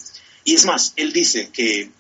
[0.45, 1.91] y es más, él dice que,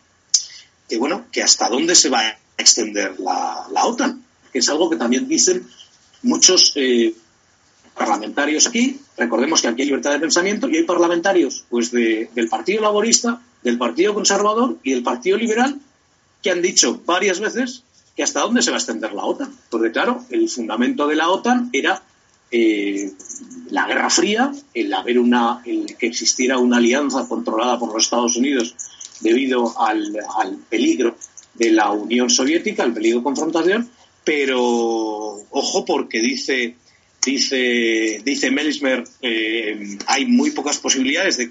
[0.88, 4.88] que bueno, que hasta dónde se va a extender la, la OTAN, que es algo
[4.88, 5.68] que también dicen
[6.22, 7.14] muchos eh,
[7.96, 12.82] parlamentarios aquí, recordemos que aquí hay libertad de pensamiento y hay parlamentarios pues del Partido
[12.82, 15.78] Laborista, del Partido Conservador y del Partido Liberal
[16.42, 17.84] que han dicho varias veces
[18.16, 19.54] que hasta dónde se va a extender la OTAN.
[19.70, 22.02] Porque claro, el fundamento de la OTAN era
[22.50, 23.12] eh,
[23.70, 28.36] la Guerra Fría, el haber una, el que existiera una alianza controlada por los Estados
[28.36, 28.74] Unidos
[29.20, 31.16] debido al, al peligro
[31.54, 33.88] de la Unión Soviética, el peligro de confrontación,
[34.24, 34.60] pero
[35.50, 36.76] ojo porque dice
[37.24, 41.50] dice dice Melismer eh, hay muy pocas posibilidades de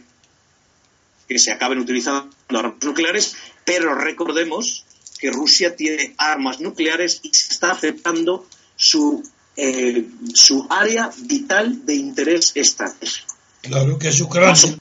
[1.27, 4.85] que se acaben utilizando armas nucleares, pero recordemos
[5.17, 9.23] que Rusia tiene armas nucleares y se está afectando su
[9.55, 13.33] eh, su área vital de interés estratégico.
[13.61, 14.77] Claro que es Ucrania.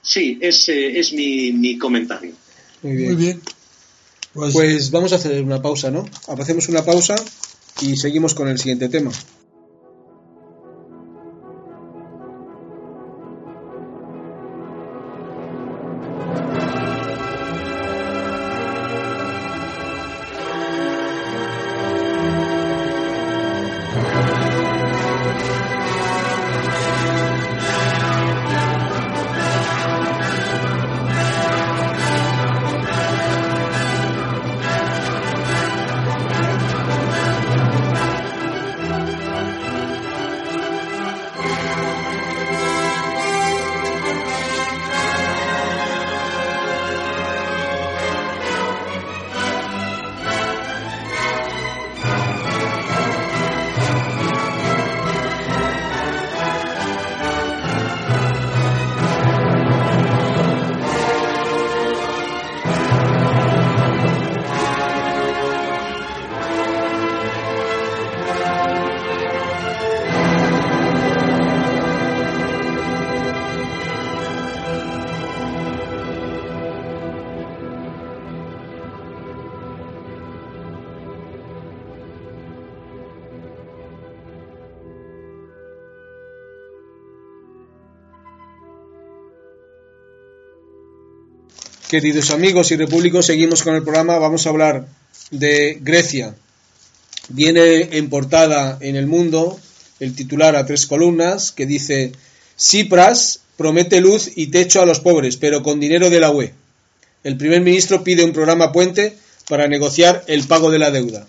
[0.00, 2.34] Sí, ese es mi, mi comentario.
[2.82, 3.40] Muy bien.
[4.34, 6.04] Pues, pues, vamos a hacer una pausa, ¿no?
[6.26, 7.14] Hacemos una pausa
[7.80, 9.12] y seguimos con el siguiente tema.
[91.94, 94.18] Queridos amigos y repúblicos, seguimos con el programa.
[94.18, 94.84] Vamos a hablar
[95.30, 96.34] de Grecia.
[97.28, 99.60] Viene en portada en el mundo
[100.00, 102.10] el titular a tres columnas que dice
[102.58, 106.52] Cipras promete luz y techo a los pobres, pero con dinero de la UE.
[107.22, 109.14] El primer ministro pide un programa puente
[109.48, 111.28] para negociar el pago de la deuda.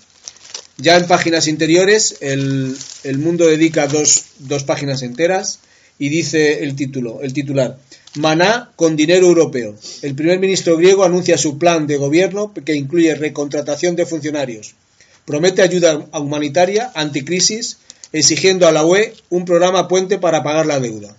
[0.78, 5.60] Ya en páginas interiores, el, el mundo dedica dos, dos páginas enteras
[5.99, 7.78] y dice el título, el titular,
[8.15, 9.75] Maná con dinero europeo.
[10.01, 14.75] El primer ministro griego anuncia su plan de gobierno que incluye recontratación de funcionarios.
[15.25, 17.78] Promete ayuda humanitaria, anticrisis,
[18.13, 21.15] exigiendo a la UE un programa puente para pagar la deuda.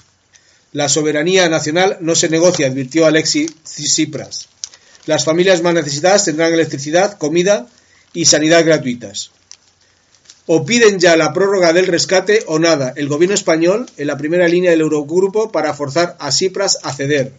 [0.72, 4.48] La soberanía nacional no se negocia, advirtió Alexis Tsipras.
[5.06, 7.66] Las familias más necesitadas tendrán electricidad, comida
[8.12, 9.30] y sanidad gratuitas
[10.46, 12.92] o piden ya la prórroga del rescate o nada.
[12.96, 17.32] El gobierno español en la primera línea del Eurogrupo para forzar a Cipras a ceder.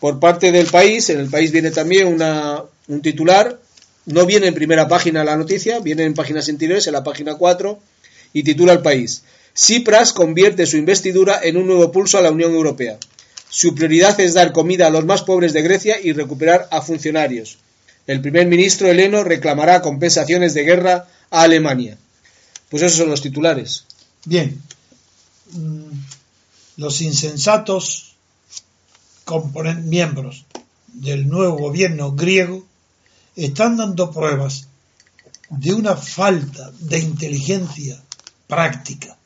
[0.00, 3.58] Por parte del país, en el país viene también una, un titular,
[4.06, 7.78] no viene en primera página la noticia, viene en páginas interiores, en la página 4,
[8.32, 9.22] y titula el país.
[9.54, 12.98] Cipras convierte su investidura en un nuevo pulso a la Unión Europea.
[13.48, 17.58] Su prioridad es dar comida a los más pobres de Grecia y recuperar a funcionarios.
[18.06, 21.98] El primer ministro heleno reclamará compensaciones de guerra Alemania.
[22.68, 23.84] Pues esos son los titulares.
[24.24, 24.62] Bien,
[25.52, 25.90] mm,
[26.76, 28.14] los insensatos
[29.82, 30.44] miembros
[30.86, 32.64] del nuevo gobierno griego
[33.36, 34.68] están dando pruebas
[35.50, 38.02] de una falta de inteligencia
[38.46, 39.16] práctica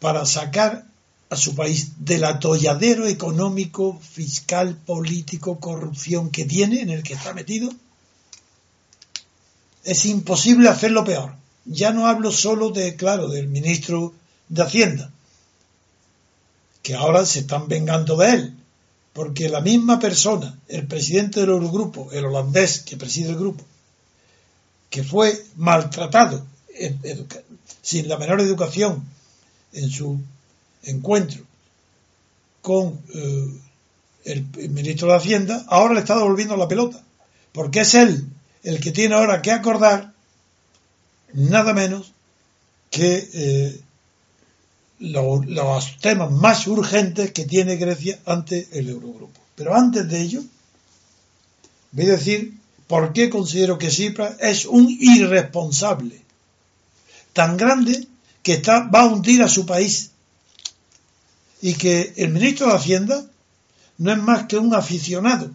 [0.00, 0.86] para sacar
[1.28, 7.34] a su país del atolladero económico, fiscal, político, corrupción que tiene, en el que está
[7.34, 7.70] metido,
[9.86, 11.32] es imposible hacerlo peor.
[11.64, 14.12] Ya no hablo solo de, claro, del ministro
[14.48, 15.10] de Hacienda,
[16.82, 18.54] que ahora se están vengando de él,
[19.12, 23.64] porque la misma persona, el presidente del Eurogrupo, el holandés que preside el grupo,
[24.90, 26.44] que fue maltratado
[27.80, 29.04] sin la menor educación
[29.72, 30.20] en su
[30.82, 31.42] encuentro
[32.60, 33.60] con eh,
[34.24, 37.00] el, ministro de Hacienda, ahora le está devolviendo la pelota,
[37.52, 38.26] porque es él
[38.66, 40.12] el que tiene ahora que acordar
[41.32, 42.12] nada menos
[42.90, 43.80] que eh,
[44.98, 49.40] los temas más urgentes que tiene Grecia ante el Eurogrupo.
[49.54, 50.42] Pero antes de ello,
[51.92, 52.54] voy a decir
[52.88, 56.20] por qué considero que Cipras es un irresponsable
[57.32, 58.08] tan grande
[58.42, 60.10] que va a hundir a su país
[61.62, 63.24] y que el ministro de Hacienda
[63.98, 65.52] no es más que un aficionado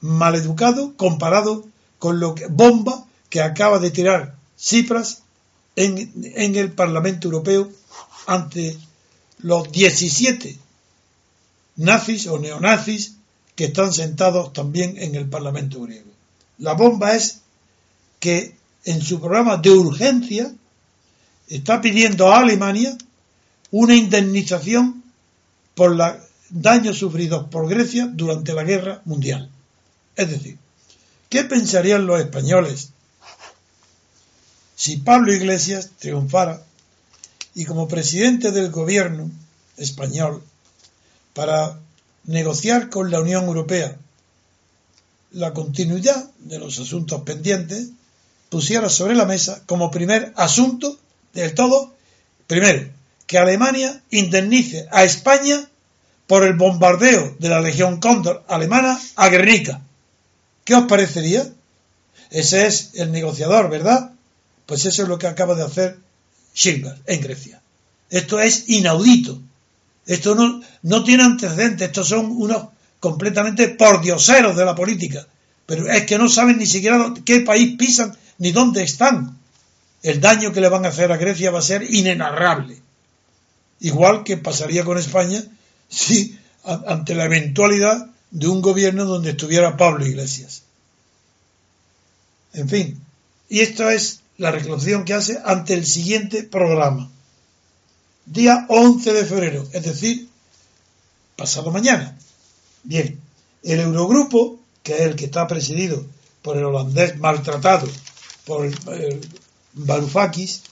[0.00, 1.70] maleducado comparado
[2.00, 5.22] con lo que bomba que acaba de tirar Cipras
[5.76, 7.70] en, en el Parlamento Europeo
[8.26, 8.76] ante
[9.38, 10.58] los 17
[11.76, 13.14] nazis o neonazis
[13.54, 16.10] que están sentados también en el Parlamento griego.
[16.58, 17.40] La bomba es
[18.18, 20.52] que en su programa de urgencia
[21.48, 22.96] está pidiendo a Alemania
[23.70, 25.02] una indemnización
[25.74, 26.16] por los
[26.50, 29.50] daños sufridos por Grecia durante la guerra mundial.
[30.16, 30.58] Es decir,
[31.30, 32.90] ¿Qué pensarían los españoles
[34.76, 36.62] si Pablo Iglesias triunfara
[37.54, 39.30] y como presidente del gobierno
[39.76, 40.42] español
[41.32, 41.78] para
[42.24, 43.96] negociar con la Unión Europea
[45.30, 47.90] la continuidad de los asuntos pendientes,
[48.48, 50.98] pusiera sobre la mesa como primer asunto
[51.32, 51.94] del todo,
[52.48, 52.90] primero,
[53.28, 55.68] que Alemania indemnice a España
[56.26, 59.80] por el bombardeo de la Legión Cóndor alemana a Guernica.
[60.64, 61.46] ¿Qué os parecería?
[62.30, 64.12] Ese es el negociador, ¿verdad?
[64.66, 65.98] Pues eso es lo que acaba de hacer
[66.54, 67.60] Schindler en Grecia.
[68.08, 69.40] Esto es inaudito.
[70.06, 71.88] Esto no, no tiene antecedentes.
[71.88, 72.66] Estos son unos
[72.98, 75.26] completamente pordioseros de la política.
[75.66, 79.38] Pero es que no saben ni siquiera qué país pisan ni dónde están.
[80.02, 82.80] El daño que le van a hacer a Grecia va a ser inenarrable.
[83.80, 85.42] Igual que pasaría con España
[85.88, 90.62] si ante la eventualidad de un gobierno donde estuviera Pablo Iglesias.
[92.52, 93.00] En fin,
[93.48, 97.10] y esto es la reclamación que hace ante el siguiente programa.
[98.26, 100.28] Día 11 de febrero, es decir,
[101.36, 102.16] pasado mañana.
[102.82, 103.18] Bien,
[103.62, 106.06] el Eurogrupo, que es el que está presidido
[106.42, 107.88] por el holandés maltratado,
[108.46, 109.20] por el,
[109.72, 110.62] Varoufakis,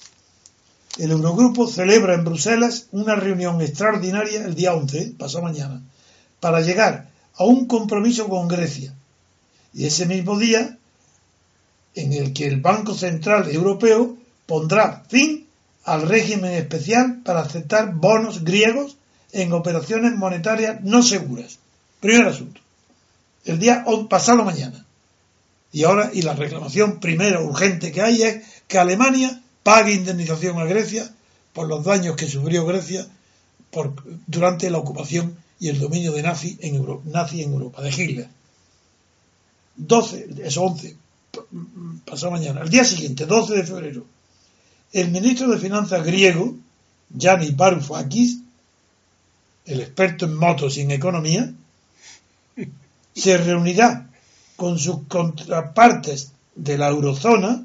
[0.98, 5.82] el Eurogrupo celebra en Bruselas una reunión extraordinaria el día 11, pasado mañana,
[6.40, 7.07] para llegar
[7.38, 8.92] a un compromiso con Grecia.
[9.72, 10.76] Y ese mismo día,
[11.94, 14.16] en el que el Banco Central Europeo
[14.46, 15.46] pondrá fin
[15.84, 18.96] al régimen especial para aceptar bonos griegos
[19.32, 21.58] en operaciones monetarias no seguras.
[22.00, 22.60] Primer asunto.
[23.44, 24.84] el día pasado mañana.
[25.72, 30.64] Y ahora, y la reclamación primera urgente que hay es que Alemania pague indemnización a
[30.64, 31.10] Grecia
[31.52, 33.06] por los daños que sufrió Grecia
[33.70, 33.94] por,
[34.26, 38.28] durante la ocupación y el dominio de nazi en, Europa, nazi en Europa, de Hitler.
[39.76, 40.96] 12, es 11,
[42.04, 44.06] pasado mañana, el día siguiente, 12 de febrero,
[44.92, 46.56] el ministro de Finanzas griego,
[47.10, 48.38] Gianni Varoufakis,
[49.66, 51.52] el experto en motos y en economía,
[53.14, 54.10] se reunirá
[54.56, 57.64] con sus contrapartes de la eurozona,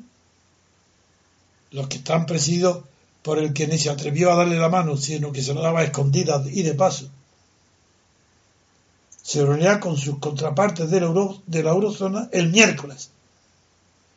[1.71, 2.83] los que están presididos
[3.23, 5.79] por el que ni se atrevió a darle la mano, sino que se lo daba
[5.79, 7.09] a escondidas y de paso.
[9.23, 11.11] Se reunirá con sus contrapartes de la,
[11.47, 13.09] de la eurozona el miércoles.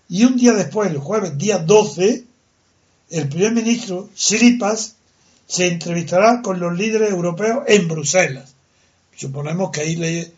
[0.09, 2.25] Y un día después, el jueves, día 12,
[3.11, 4.97] el primer ministro Siripas
[5.47, 8.55] se entrevistará con los líderes europeos en Bruselas.
[9.17, 10.33] Suponemos que ahí le,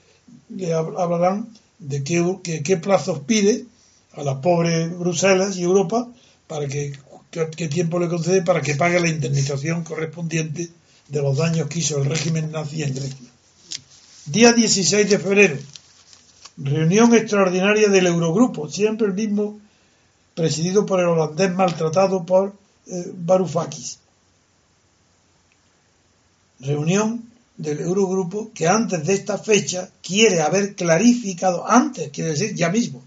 [0.72, 1.48] hablarán
[1.78, 3.64] de qué, qué, plazos pide
[4.12, 6.08] a la pobre Bruselas y Europa
[6.46, 6.92] para que
[7.30, 10.70] qué tiempo le concede para que pague la indemnización correspondiente
[11.08, 13.28] de los daños que hizo el régimen nazi en Grecia.
[14.30, 15.56] Día 16 de febrero,
[16.58, 19.58] reunión extraordinaria del Eurogrupo, siempre el mismo,
[20.34, 22.52] presidido por el holandés maltratado por
[22.88, 23.98] eh, Varoufakis.
[26.60, 27.24] Reunión
[27.56, 33.02] del Eurogrupo que antes de esta fecha quiere haber clarificado, antes, quiere decir ya mismo,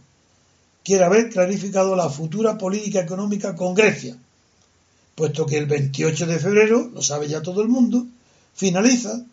[0.84, 4.17] quiere haber clarificado la futura política económica con Grecia,
[5.13, 8.07] puesto que el 28 de febrero, lo sabe ya todo el mundo,
[8.55, 9.24] finaliza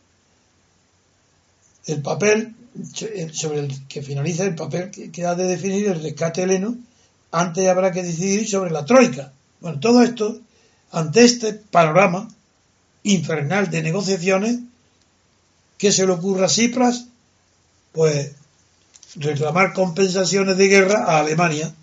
[1.89, 2.55] el papel
[3.33, 6.77] sobre el que finaliza el papel que, ha de definir el rescate heleno,
[7.33, 9.33] antes habrá que decidir sobre la troika.
[9.61, 10.39] Bueno, todo esto,
[10.93, 12.29] ante este panorama,
[13.03, 14.59] infernal de negociaciones,
[15.77, 17.07] ¿qué se le ocurra a Cipras?
[17.93, 18.33] Pues
[19.17, 21.75] reclamar compensaciones de guerra a Alemania.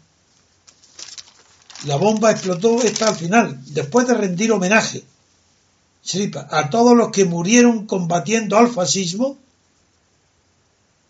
[1.86, 5.04] La bomba explotó esta al final, después de rendir homenaje
[6.52, 9.38] a todos los que murieron combatiendo al fascismo.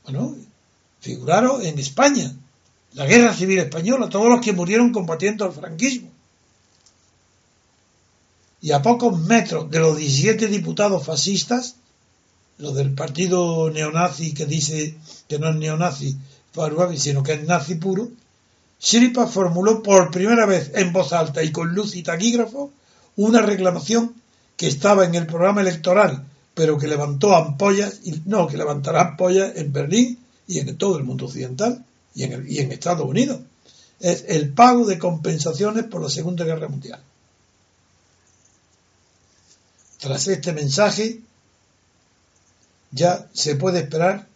[0.05, 0.35] Bueno,
[1.01, 2.31] figuraron en España,
[2.93, 6.09] la guerra civil española, todos los que murieron combatiendo al franquismo.
[8.61, 11.75] Y a pocos metros de los 17 diputados fascistas,
[12.57, 14.95] los del partido neonazi que dice
[15.27, 16.17] que no es neonazi,
[16.97, 18.09] sino que es nazi puro,
[18.79, 22.71] Siripa formuló por primera vez en voz alta y con luz y taquígrafo
[23.15, 24.13] una reclamación
[24.57, 26.23] que estaba en el programa electoral,
[26.55, 31.03] pero que levantó ampollas, y no, que levantará ampollas en Berlín y en todo el
[31.03, 31.85] mundo occidental
[32.15, 33.41] y en, Estados Unidos.
[33.99, 37.01] Es el pago de compensaciones por la Segunda Guerra Mundial.
[39.99, 41.19] Tras este mensaje,
[42.91, 44.27] ya se puede esperar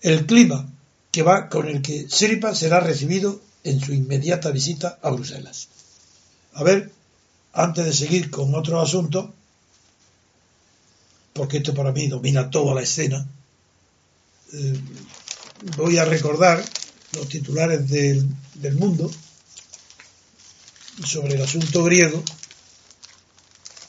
[0.00, 0.66] el clima
[1.10, 5.68] que va con el que Siripa será recibido en su inmediata visita a Bruselas.
[6.54, 6.90] A ver,
[7.52, 9.34] antes de seguir con otro asunto,
[11.38, 13.24] porque esto para mí domina toda la escena,
[14.52, 14.80] eh,
[15.76, 16.62] voy a recordar
[17.12, 18.26] los titulares del,
[18.74, 19.08] mundo
[21.04, 22.22] sobre el asunto griego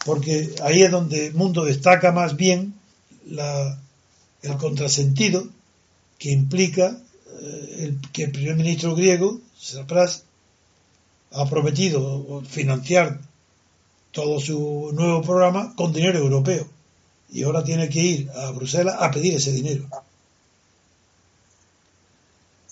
[0.06, 2.76] porque ahí es donde el mundo destaca más bien
[3.28, 5.47] el contrasentido
[6.20, 7.02] que implica
[7.41, 10.24] eh, el, que el primer ministro griego, Tsipras,
[11.32, 13.20] ha prometido financiar
[14.12, 16.78] todo su nuevo programa con dinero europeo
[17.32, 19.88] y ahora tiene que ir a Bruselas a pedir ese dinero.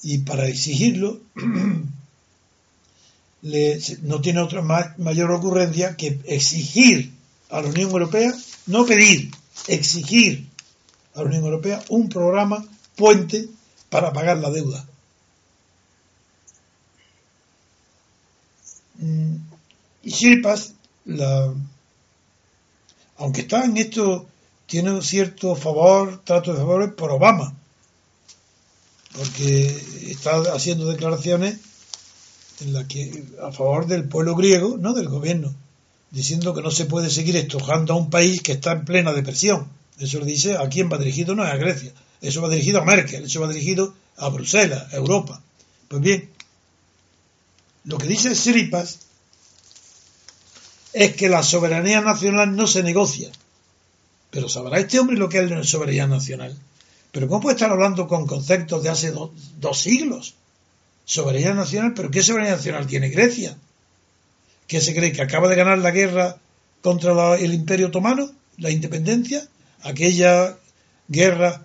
[0.03, 1.19] Y para exigirlo,
[4.01, 4.61] no tiene otra
[4.97, 7.11] mayor ocurrencia que exigir
[7.49, 8.33] a la Unión Europea,
[8.65, 9.31] no pedir,
[9.67, 10.47] exigir
[11.13, 13.47] a la Unión Europea un programa puente
[13.89, 14.85] para pagar la deuda.
[18.95, 19.35] Mm,
[20.03, 20.73] y Shirpas,
[21.05, 21.53] la,
[23.17, 24.27] aunque está en esto,
[24.67, 27.55] tiene un cierto favor, trato de favores por Obama,
[29.17, 29.67] porque
[30.11, 31.57] está haciendo declaraciones
[32.59, 35.55] en que a favor del pueblo griego, no del gobierno,
[36.11, 39.67] diciendo que no se puede seguir estrujando a un país que está en plena depresión.
[39.99, 41.93] Eso lo dice a quién va dirigido, no es a Grecia.
[42.21, 45.41] Eso va dirigido a Merkel, eso va dirigido a Bruselas, a Europa.
[45.87, 46.29] Pues bien,
[47.85, 48.99] lo que dice Siripas
[50.93, 53.31] es que la soberanía nacional no se negocia.
[54.31, 56.55] Pero sabrá este hombre lo que es la soberanía nacional.
[57.11, 60.35] Pero ¿cómo puede estar hablando con conceptos de hace dos siglos?
[61.05, 63.57] Soberanía nacional, pero ¿qué soberanía nacional tiene Grecia?
[64.67, 65.13] ¿Qué se cree?
[65.13, 66.37] ¿Que acaba de ganar la guerra
[66.81, 68.29] contra el Imperio Otomano?
[68.57, 69.47] ¿La independencia?
[69.83, 70.57] Aquella
[71.07, 71.63] guerra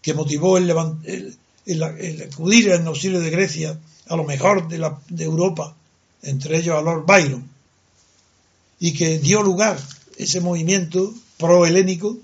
[0.00, 0.70] que motivó el,
[1.04, 1.36] el,
[1.66, 5.74] el, acudir en auxilio de Grecia a lo mejor de, de Europa,
[6.22, 7.48] entre ellos a Lord Byron,
[8.78, 9.78] y que dio lugar
[10.18, 11.12] ese movimiento
[11.44, 12.16] pro-helénico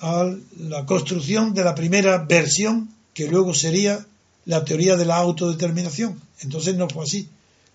[0.00, 4.06] a la construcción de la primera versión que luego sería
[4.46, 6.18] la teoría de la autodeterminación.
[6.40, 7.28] Entonces no fue así.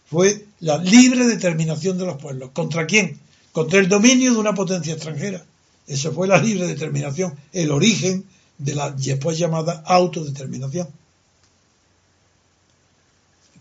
[0.10, 2.50] Fue la libre determinación de los pueblos.
[2.54, 3.20] ¿Contra quién?
[3.52, 5.46] Contra el dominio de una potencia extranjera.
[5.86, 8.26] Eso fue la libre determinación, el origen
[8.58, 10.88] de la después llamada autodeterminación.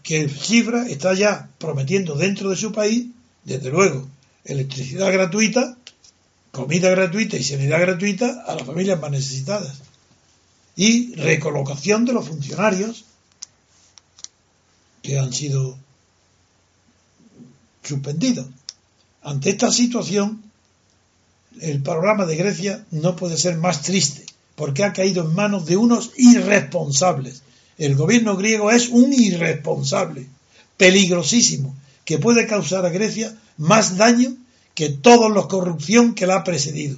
[0.03, 3.07] Que Cifra está ya prometiendo dentro de su país,
[3.45, 4.09] desde luego,
[4.45, 5.78] electricidad gratuita,
[6.59, 9.79] comida gratuita y sanidad gratuita a las familias más necesitadas.
[10.75, 13.05] Y recolocación de los funcionarios
[15.01, 15.79] que han sido
[17.85, 18.47] suspendidos.
[19.23, 20.43] Ante esta situación,
[21.61, 25.77] el programa de Grecia no puede ser más triste, porque ha caído en manos de
[25.77, 27.43] unos irresponsables.
[27.79, 30.27] El gobierno griego es un irresponsable,
[30.77, 34.37] peligrosísimo, que puede causar a Grecia más daño
[34.79, 36.97] que toda la corrupción que la ha precedido.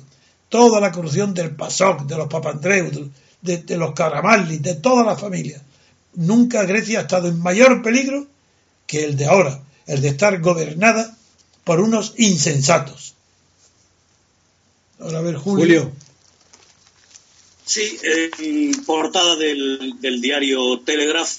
[0.51, 3.11] Toda la corrupción del PASOK, de los Papandreou,
[3.41, 5.63] de, de los Caramalli, de toda la familia.
[6.17, 8.27] Nunca Grecia ha estado en mayor peligro
[8.87, 11.17] que el de ahora, el de estar gobernada
[11.65, 13.15] por unos insensatos.
[14.99, 15.91] Ahora a ver, Julio.
[17.65, 21.31] Sí, en portada del, diario Telegraph,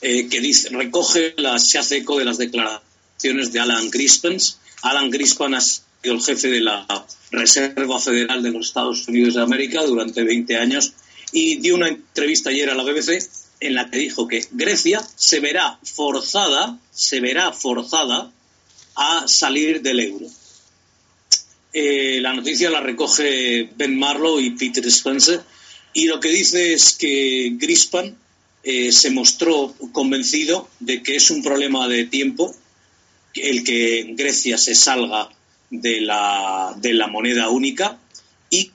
[0.00, 4.60] eh, que dice, recoge, la, se hace eco de las declaraciones de Alan Crispens.
[4.82, 6.86] Alan Crispens ha sido el jefe de la
[7.30, 10.92] Reserva Federal de los Estados Unidos de América durante 20 años
[11.32, 13.28] y dio una entrevista ayer a la BBC
[13.60, 18.30] en la que dijo que Grecia se verá forzada, se verá forzada
[18.94, 20.26] a salir del euro.
[21.72, 25.42] Eh, la noticia la recoge Ben Marlow y Peter Spencer
[25.92, 28.16] y lo que dice es que Grispan
[28.62, 32.54] eh, se mostró convencido de que es un problema de tiempo
[33.36, 35.28] el que Grecia se salga
[35.70, 37.98] de la, de la moneda única
[38.50, 38.70] y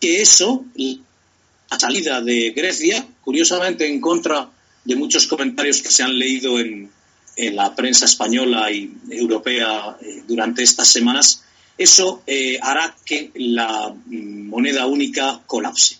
[0.00, 4.50] que eso, la salida de Grecia, curiosamente en contra
[4.84, 6.90] de muchos comentarios que se han leído en,
[7.36, 11.44] en la prensa española y europea eh, durante estas semanas,
[11.76, 15.98] eso eh, hará que la moneda única colapse.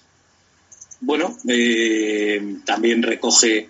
[1.01, 3.69] Bueno, eh, también recoge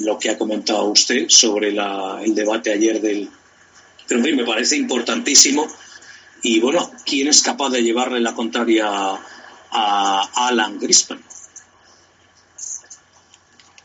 [0.00, 3.28] lo que ha comentado usted sobre el debate ayer del...
[4.06, 5.66] Pero me parece importantísimo.
[6.42, 11.20] Y bueno, ¿quién es capaz de llevarle la contraria a Alan Grispan?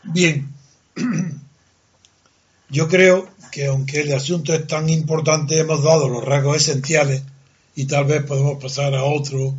[0.02, 0.48] Bien,
[2.68, 7.22] yo creo que aunque el asunto es tan importante, hemos dado los rasgos esenciales
[7.74, 9.54] y tal vez podemos pasar a otro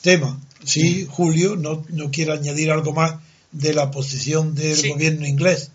[0.00, 0.38] tema.
[0.64, 3.14] Sí, Julio, no, no quiere añadir algo más
[3.52, 5.70] de la posición del gobierno inglés.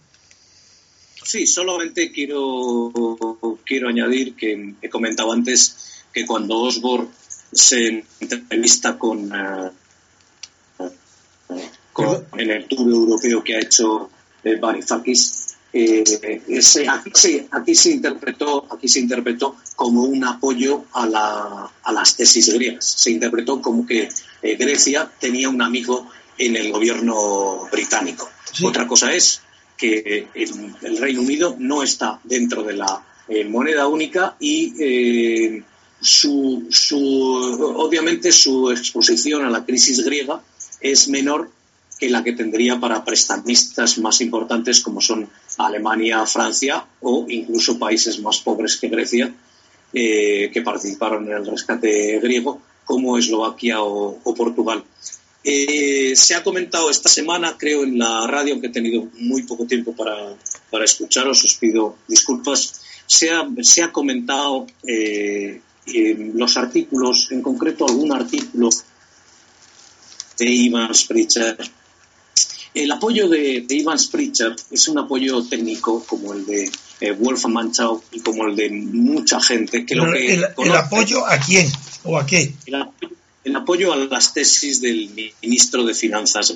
[1.23, 2.91] Sí, solamente quiero,
[3.65, 7.09] quiero añadir que he comentado antes que cuando Osborne
[7.51, 9.71] se entrevista con, eh,
[11.93, 14.09] con en el tour europeo que ha hecho
[14.43, 16.03] eh, Varoufakis, eh,
[17.51, 22.85] aquí, se interpretó, aquí se interpretó como un apoyo a, la, a las tesis griegas.
[22.85, 24.09] Se interpretó como que
[24.41, 28.29] eh, Grecia tenía un amigo en el gobierno británico.
[28.63, 29.41] Otra cosa es
[29.75, 35.61] que el, Reino Unido no está dentro de la eh, moneda única y
[35.99, 36.99] su, su,
[37.77, 40.41] obviamente su exposición a la crisis griega
[40.79, 41.49] es menor
[41.99, 45.27] que la que tendría para prestamistas más importantes como son
[45.57, 49.33] Alemania, Francia o incluso países más pobres que Grecia
[49.93, 54.83] eh, que participaron en el rescate griego como Eslovaquia o, Portugal.
[55.49, 59.65] Eh, se ha comentado esta semana, creo, en la radio, aunque he tenido muy poco
[59.65, 60.35] tiempo para,
[60.69, 65.61] para escucharos, os pido disculpas, se ha, se ha comentado eh,
[66.33, 68.69] los artículos, en concreto algún artículo
[70.37, 71.57] de Ivan Spritzer
[72.83, 76.69] el apoyo de, Ivan Spritzer es un apoyo técnico como el de
[77.01, 81.39] eh, Wolfgang Manchau y como el de mucha gente que lo que el, apoyo a
[81.39, 81.71] quién
[82.03, 83.16] o a qué el, apoyo
[83.55, 85.09] a las tesis del
[85.41, 86.53] ministro de Finanzas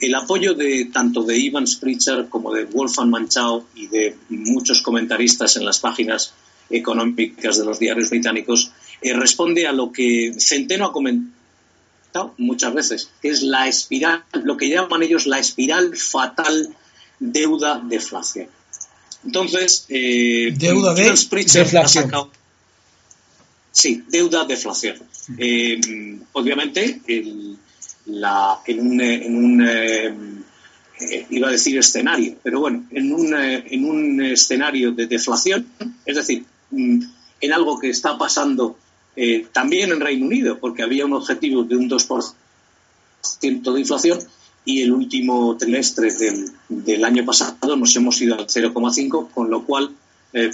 [0.00, 5.56] el apoyo de tanto de Ivan Spritzer como de Wolfgang Manchau y de muchos comentaristas
[5.56, 6.34] en las páginas
[6.70, 13.10] económicas de los diarios británicos eh, responde a lo que Centeno ha comentado muchas veces,
[13.22, 16.74] que es la espiral, lo que llaman ellos la espiral fatal
[17.18, 18.48] deuda-deflación.
[19.24, 22.10] Entonces, eh, deuda de deflación.
[23.74, 24.96] Sí, deuda-deflación.
[25.36, 27.00] Eh, obviamente,
[28.06, 30.14] la, en un, en un eh,
[31.00, 35.66] eh, iba a decir escenario, pero bueno, en un, eh, en un escenario de deflación,
[36.06, 37.02] es decir, mm,
[37.40, 38.78] en algo que está pasando
[39.52, 42.34] también en Reino Unido, porque había un objetivo de un 2%
[43.72, 44.18] de inflación
[44.64, 49.64] y el último trimestre del, del año pasado nos hemos ido al 0,5, con lo
[49.64, 49.92] cual,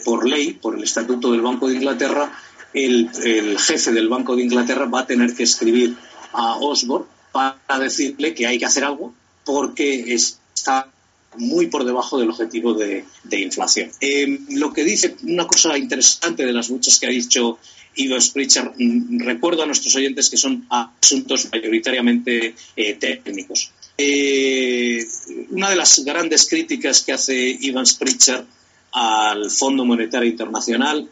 [0.05, 2.31] por ley, por el Estatuto del Banco de Inglaterra,
[2.73, 5.97] el, el jefe del Banco de Inglaterra va a tener que escribir
[6.33, 9.15] a Osborne para decirle que hay que hacer algo
[9.45, 10.89] porque está
[11.37, 13.91] muy por debajo del objetivo de, inflación.
[14.01, 17.59] Eh, lo que dice, una cosa interesante de las muchas que ha dicho
[17.95, 23.71] Ivo Spritzer, mm, recuerdo a nuestros oyentes que son asuntos mayoritariamente eh, técnicos.
[23.97, 25.07] Eh,
[25.51, 28.45] una de las grandes críticas que hace Ivan Spritzer
[28.93, 31.09] al Fondo Monetario Internacional,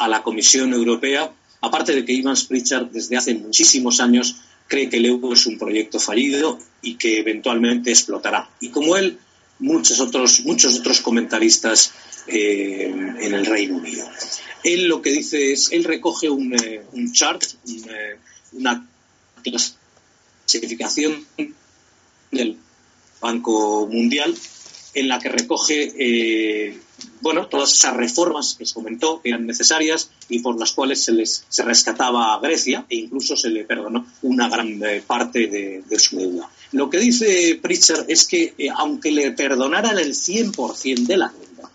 [0.00, 1.30] a la Comisión Europea,
[1.60, 4.36] aparte de que Ivan Spritzer desde hace muchísimos años
[4.66, 8.48] cree que el euro es un proyecto fallido y que eventualmente explotará.
[8.60, 9.18] Y como él,
[9.58, 11.92] muchos otros, muchos otros comentaristas
[12.26, 12.86] eh,
[13.20, 14.08] en el Reino Unido.
[14.64, 16.82] Él lo que dice es, él recoge un, eh,
[17.12, 18.16] chart, eh,
[18.52, 18.86] una
[19.42, 21.26] clasificación
[22.30, 22.56] del
[23.20, 24.34] Banco Mundial
[24.94, 26.80] en la que recoge
[27.20, 31.44] bueno, todas esas reformas que se comentó eran necesarias y por las cuales se les
[31.48, 36.16] se rescataba a Grecia e incluso se le perdonó una gran eh, parte de, su
[36.16, 36.48] deuda.
[36.72, 41.70] Lo que dice Pritchard es que eh, aunque le perdonaran el 100% de la deuda,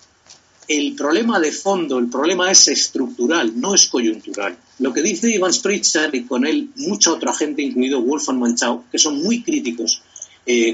[0.67, 4.57] el problema de fondo, el problema es estructural, no es coyuntural.
[4.79, 8.97] Lo que dice Ivan Pritchard y con él mucha otra gente, incluido Wolfgang Manchau, que
[8.97, 10.01] son muy críticos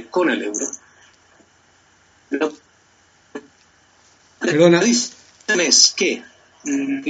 [0.09, 0.67] con el euro,
[2.31, 2.53] lo
[4.41, 4.81] Perdona.
[4.81, 6.23] es que
[6.63, 7.01] mm,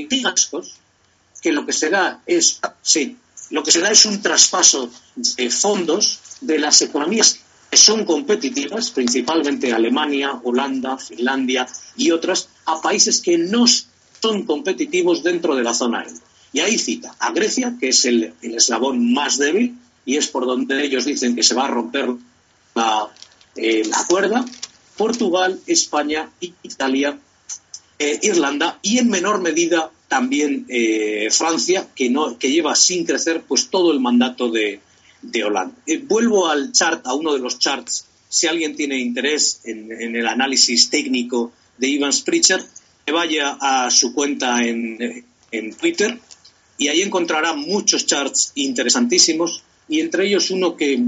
[1.42, 3.18] que lo que se da es sí,
[3.50, 8.92] lo que se da es un traspaso de fondos de las economías que son competitivas,
[8.92, 15.74] principalmente Alemania, Holanda, Finlandia y otras, a países que no son competitivos dentro de la
[15.74, 16.20] zona euro.
[16.54, 20.84] Y ahí cita a Grecia, que es el, eslabón más débil, y es por donde
[20.84, 22.10] ellos dicen que se va a romper
[22.76, 23.08] la,
[23.56, 24.46] eh, la cuerda,
[25.02, 26.30] Portugal, España,
[26.62, 27.18] Italia,
[27.97, 33.41] eh, Irlanda y en menor medida también eh, Francia, que, no, que lleva sin crecer
[33.47, 34.80] pues todo el mandato de,
[35.43, 35.74] Holanda.
[35.88, 40.28] Eh, vuelvo al chart, a uno de los charts, si alguien tiene interés en, el
[40.28, 42.64] análisis técnico de Ivan Spritzer,
[43.04, 46.20] que vaya a su cuenta en, en Twitter
[46.78, 51.02] y ahí encontrará muchos charts interesantísimos y entre ellos uno que,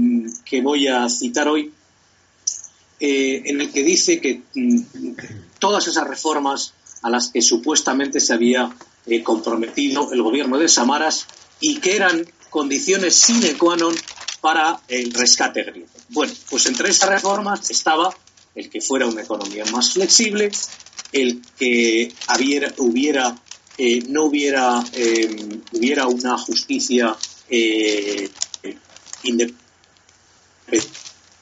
[0.44, 1.70] que voy a citar hoy,
[3.00, 4.80] eh, en el que dice que mm,
[5.58, 8.74] todas esas reformas a las que supuestamente se había
[9.06, 11.26] eh, comprometido el gobierno de Samaras
[11.60, 13.94] y que eran condiciones sine qua non
[14.40, 15.90] para el rescate griego.
[16.10, 18.14] Bueno, pues entre esas reformas estaba
[18.54, 20.52] el que fuera una economía más flexible,
[21.10, 22.14] el que
[22.78, 23.34] hubiera,
[23.76, 24.84] eh, no hubiera,
[25.72, 27.16] hubiera una justicia
[29.24, 29.64] independiente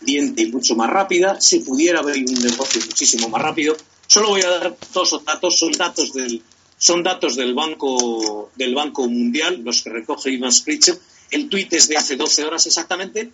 [0.07, 3.76] y mucho más rápida, se pudiera abrir un negocio muchísimo más rápido.
[4.07, 6.42] Solo voy a dar dos datos, son datos del,
[6.78, 10.98] son datos del Banco, del banco Mundial, los que recoge Ivan Spritzer.
[11.30, 13.30] El tuit es de hace 12 horas exactamente,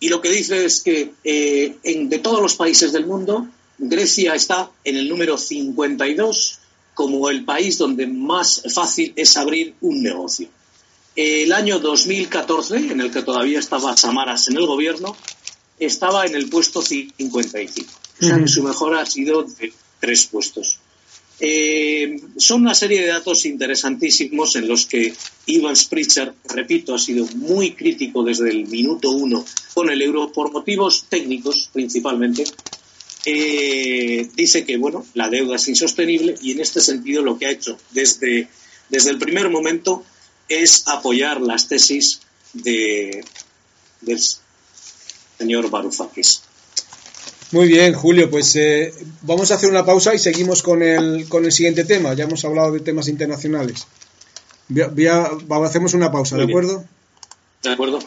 [0.00, 3.48] y lo que dice es que eh, en, de todos los países del mundo,
[3.78, 6.58] Grecia está en el número 52
[6.94, 10.48] como el país donde más fácil es abrir un negocio.
[11.16, 15.16] El año 2014, en el que todavía estaba Samaras en el gobierno,
[15.80, 17.90] estaba en el puesto 55.
[18.20, 20.78] O sea que su mejora ha sido de tres puestos.
[21.42, 25.14] Eh, son una serie de datos interesantísimos en los que
[25.46, 30.52] Ivan Spritzer, repito, ha sido muy crítico desde el minuto uno con el euro por
[30.52, 32.44] motivos técnicos principalmente.
[33.24, 37.50] Eh, dice que bueno, la deuda es insostenible y en este sentido lo que ha
[37.50, 38.48] hecho desde,
[38.90, 40.04] desde el primer momento
[40.46, 42.20] es apoyar las tesis
[42.52, 43.24] de,
[44.02, 44.20] del
[45.40, 46.42] señor Varoufakis.
[47.52, 51.44] Muy bien, Julio, pues eh, vamos a hacer una pausa y seguimos con el, con
[51.44, 52.12] el siguiente tema.
[52.14, 53.86] Ya hemos hablado de temas internacionales.
[55.64, 56.84] hacemos una pausa, ¿de acuerdo?
[57.62, 57.98] De acuerdo.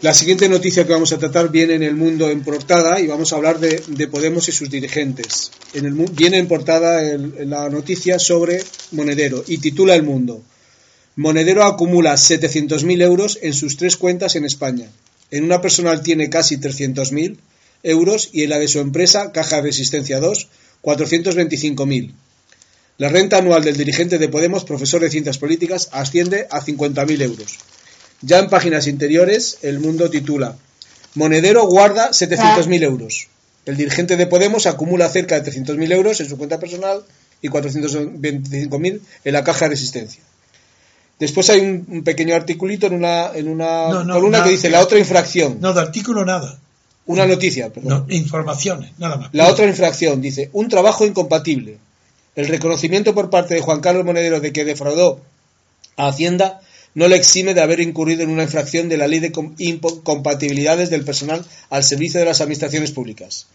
[0.00, 3.32] La siguiente noticia que vamos a tratar viene en el mundo en portada y vamos
[3.32, 5.50] a hablar de, de Podemos y sus dirigentes.
[5.74, 10.40] En el, viene en portada la noticia sobre Monedero y titula El Mundo.
[11.16, 14.88] Monedero acumula 700.000 euros en sus tres cuentas en España.
[15.32, 17.36] En una personal tiene casi 300.000
[17.82, 20.48] euros y en la de su empresa, Caja Resistencia 2,
[20.80, 22.12] 425.000.
[22.98, 27.58] La renta anual del dirigente de Podemos, profesor de Ciencias Políticas, asciende a 50.000 euros.
[28.20, 30.56] Ya en páginas interiores, El Mundo titula
[31.14, 33.28] Monedero guarda 700.000 euros.
[33.66, 37.02] El dirigente de Podemos acumula cerca de 300.000 euros en su cuenta personal
[37.42, 40.22] y 425.000 en la caja de resistencia.
[41.18, 44.44] Después hay un, pequeño articulito en una, en una No, no, columna nada.
[44.44, 45.58] que dice la otra infracción.
[45.60, 46.58] No, de artículo nada.
[47.06, 48.06] Una noticia, perdón.
[48.06, 49.30] No, informaciones, nada más.
[49.32, 51.78] La otra infracción dice un trabajo incompatible.
[52.36, 55.20] El reconocimiento por parte de Juan Carlos Monedero de que defraudó
[55.96, 56.60] a Hacienda
[56.98, 60.90] no le exime de haber incurrido en una infracción de la ley de com- incompatibilidades
[60.90, 63.46] del personal al servicio de las administraciones públicas.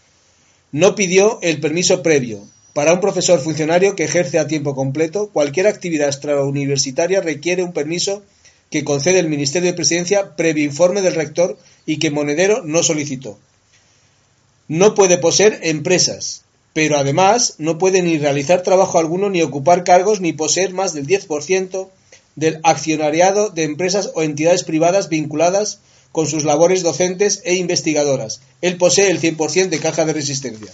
[0.71, 2.47] No pidió el permiso previo.
[2.71, 8.23] Para un profesor funcionario que ejerce a tiempo completo, cualquier actividad extrauniversitaria requiere un permiso
[8.71, 13.37] que concede el Ministerio de Presidencia previo informe del rector y que Monedero no solicitó.
[14.69, 20.21] No puede poseer empresas, pero además no puede ni realizar trabajo alguno, ni ocupar cargos,
[20.21, 21.89] ni poseer más del 10%
[22.35, 25.79] del accionariado de empresas o entidades privadas vinculadas
[26.11, 28.41] con sus labores docentes e investigadoras.
[28.61, 30.71] Él posee el 100% de caja de resistencia.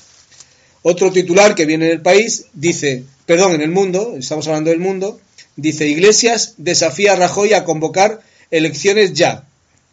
[0.81, 4.79] Otro titular que viene en el país dice, perdón, en el mundo, estamos hablando del
[4.79, 5.19] mundo,
[5.55, 9.45] dice Iglesias desafía a Rajoy a convocar elecciones ya.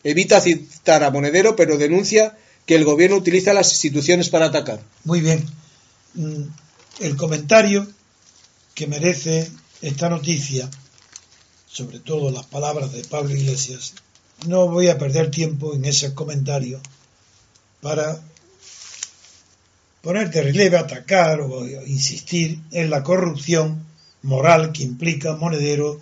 [0.05, 2.37] Evita citar a Monedero, pero denuncia
[2.67, 4.81] que el gobierno utiliza las instituciones para atacar.
[5.05, 5.45] Muy bien.
[6.15, 6.43] Mm,
[7.01, 7.87] El comentario
[8.75, 9.51] que merece
[9.83, 10.71] esta noticia,
[11.77, 13.93] sobre todo las palabras de Pablo Iglesias,
[14.47, 16.81] no voy a perder tiempo en ese comentario
[17.83, 18.19] para
[20.01, 23.85] poner de relieve, atacar o insistir en la corrupción
[24.23, 26.01] moral que implica Monedero,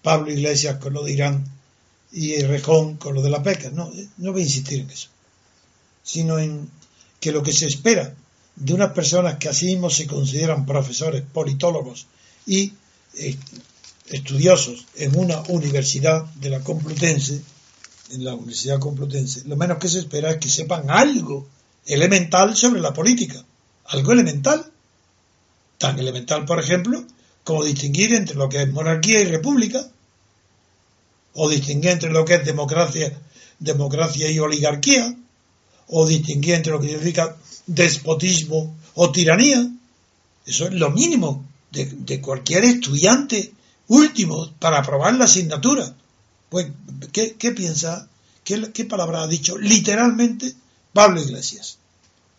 [0.00, 1.44] Pablo Iglesias con lo de Irán
[2.12, 3.70] y Rejón con lo de la PECA.
[3.70, 5.08] No, no voy a insistir en eso,
[6.04, 6.70] sino en
[7.18, 8.14] que lo que se espera
[8.54, 12.06] de unas personas que así mismo se consideran profesores, politólogos
[12.46, 12.72] y
[13.16, 13.36] eh,
[14.10, 17.42] estudiosos en una universidad de la Complutense,
[18.10, 21.46] en la Universidad Complutense, lo menos que se espera es que sepan algo
[21.86, 23.44] elemental sobre la política,
[23.86, 24.70] algo elemental,
[25.78, 27.04] tan elemental, por ejemplo,
[27.44, 29.86] como distinguir entre lo que es monarquía y república,
[31.34, 33.16] o distinguir entre lo que es democracia,
[33.58, 35.14] democracia y oligarquía,
[35.88, 37.36] o distinguir entre lo que significa
[37.66, 39.70] despotismo o tiranía.
[40.44, 43.52] Eso es lo mínimo de, de cualquier estudiante
[43.88, 45.94] último para aprobar la asignatura.
[46.48, 46.68] Pues,
[47.12, 48.08] ¿qué, piensa?
[48.44, 50.54] ¿Qué, ¿Qué palabra ha dicho literalmente
[50.92, 51.78] Pablo Iglesias?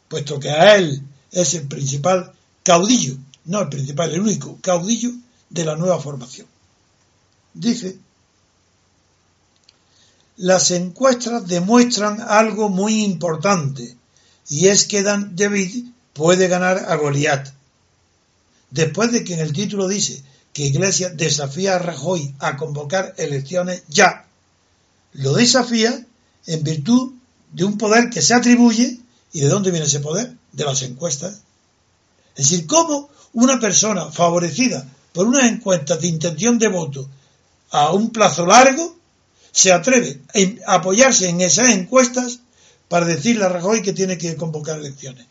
[0.07, 2.33] Puesto que a él es el principal
[2.63, 5.11] caudillo, no el principal, el único caudillo
[5.49, 6.47] de la nueva formación.
[7.53, 7.97] Dice,
[10.37, 13.97] las encuestas demuestran algo muy importante,
[14.47, 17.49] y es que Dan David puede ganar a Goliat.
[18.71, 20.23] Después de que en el título dice
[20.59, 24.25] que Iglesias desafía a Rajoy a convocar elecciones ya,
[25.13, 26.05] lo desafía
[26.47, 27.13] en virtud
[27.53, 28.99] de un poder que se atribuye,
[29.31, 30.35] ¿y de dónde viene ese poder?
[30.51, 31.43] De las encuestas.
[32.35, 37.07] Es decir, cómo una persona favorecida por unas encuestas de intención de voto
[37.71, 38.97] a un plazo largo
[39.53, 40.19] se atreve
[40.67, 42.39] a apoyarse en esas encuestas
[42.89, 45.25] para decirle a Rajoy que tiene que convocar elecciones.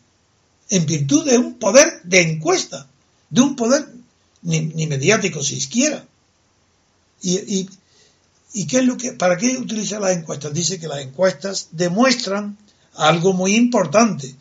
[0.69, 2.87] En virtud de un poder de encuesta,
[3.29, 3.98] de un poder
[4.41, 6.05] ni, ni mediático siquiera.
[7.21, 7.69] Y, y,
[8.53, 10.53] ¿Y qué es lo que, para qué utiliza las encuestas?
[10.53, 12.57] Dice que las encuestas demuestran
[12.95, 14.35] algo muy importante.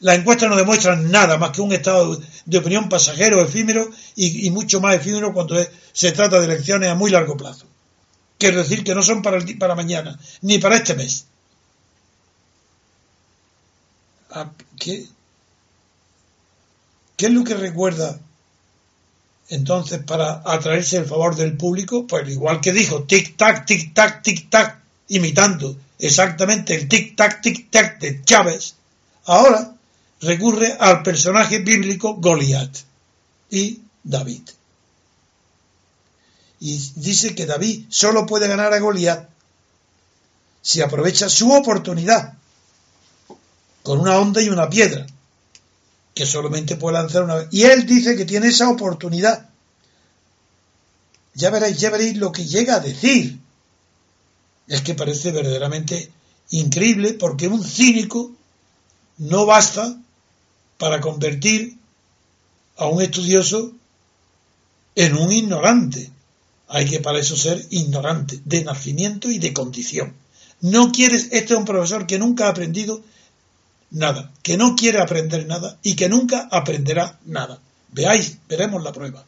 [0.00, 4.80] Las encuestas no demuestran nada más que un estado de opinión pasajero, efímero y, mucho
[4.80, 5.56] más efímero cuando
[5.92, 7.66] se trata de elecciones a muy largo plazo.
[8.38, 11.24] Quiero decir que no son para, el, para mañana, ni para este mes.
[14.78, 15.06] ¿Qué,
[17.16, 18.20] ¿Qué es lo que recuerda
[19.48, 22.06] entonces para atraerse el favor del público?
[22.06, 24.78] Pues igual que dijo tic-tac, tic-tac, tic-tac,
[25.08, 28.74] imitando exactamente el tic-tac, tic-tac de Chávez,
[29.24, 29.74] ahora
[30.20, 32.76] recurre al personaje bíblico Goliat
[33.50, 34.42] y David.
[36.60, 39.28] Y dice que David solo puede ganar a Goliat
[40.60, 42.34] si aprovecha su oportunidad
[43.82, 45.06] con una onda y una piedra
[46.18, 47.48] que solamente puede lanzar una vez.
[47.52, 49.48] Y él dice que tiene esa oportunidad.
[51.34, 53.38] Ya veréis, ya veréis lo que llega a decir.
[54.66, 56.10] Es que parece verdaderamente
[56.50, 58.32] increíble porque un cínico
[59.18, 59.96] no basta
[60.76, 61.78] para convertir
[62.78, 63.70] a un estudioso
[64.96, 66.10] en un ignorante.
[66.66, 70.14] Hay que para eso ser ignorante de nacimiento y de condición.
[70.62, 73.04] No quieres, este es un profesor que nunca ha aprendido
[73.90, 77.58] nada, que no quiere aprender nada y que nunca aprenderá nada.
[77.92, 79.24] Veáis, veremos la prueba.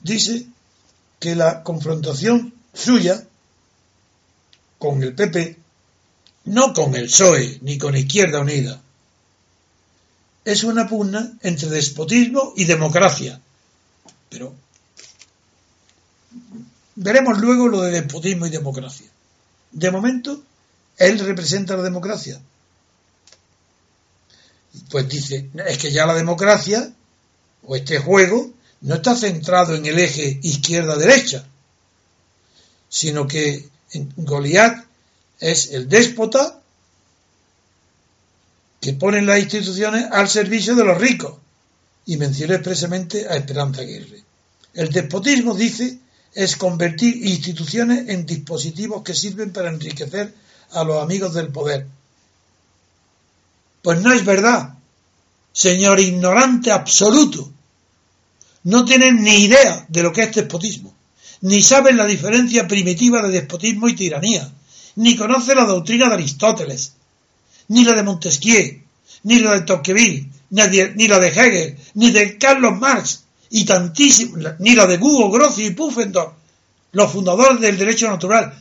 [0.00, 0.46] Dice
[1.18, 3.26] que la confrontación suya
[4.78, 5.56] con el PP,
[6.46, 8.80] no con el PSOE ni con Izquierda Unida,
[10.44, 13.40] es una pugna entre despotismo y democracia.
[14.30, 14.54] Pero
[16.94, 19.06] veremos luego lo de despotismo y democracia.
[19.72, 20.42] De momento,
[20.98, 22.40] él representa la democracia.
[24.90, 26.92] Pues dice, es que ya la democracia,
[27.64, 31.46] o este juego, no está centrado en el eje izquierda-derecha,
[32.88, 33.68] sino que
[34.16, 34.84] Goliat
[35.40, 36.60] es el déspota
[38.80, 41.38] que pone las instituciones al servicio de los ricos.
[42.06, 44.22] Y mencionó expresamente a Esperanza Aguirre.
[44.72, 45.98] El despotismo, dice,
[46.32, 50.32] es convertir instituciones en dispositivos que sirven para enriquecer
[50.72, 51.86] a los amigos del poder.
[53.82, 54.74] Pues no es verdad,
[55.52, 57.50] señor ignorante absoluto.
[58.64, 60.92] No tienen ni idea de lo que es despotismo,
[61.42, 64.50] ni saben la diferencia primitiva de despotismo y tiranía,
[64.96, 66.94] ni conocen la doctrina de Aristóteles,
[67.68, 68.82] ni la de Montesquieu,
[69.22, 74.74] ni la de Tocqueville, ni la de Hegel, ni de Carlos Marx, y tantísimo, ni
[74.74, 76.32] la de Hugo, Grossi y Pufendorf,
[76.92, 78.52] los fundadores del derecho natural,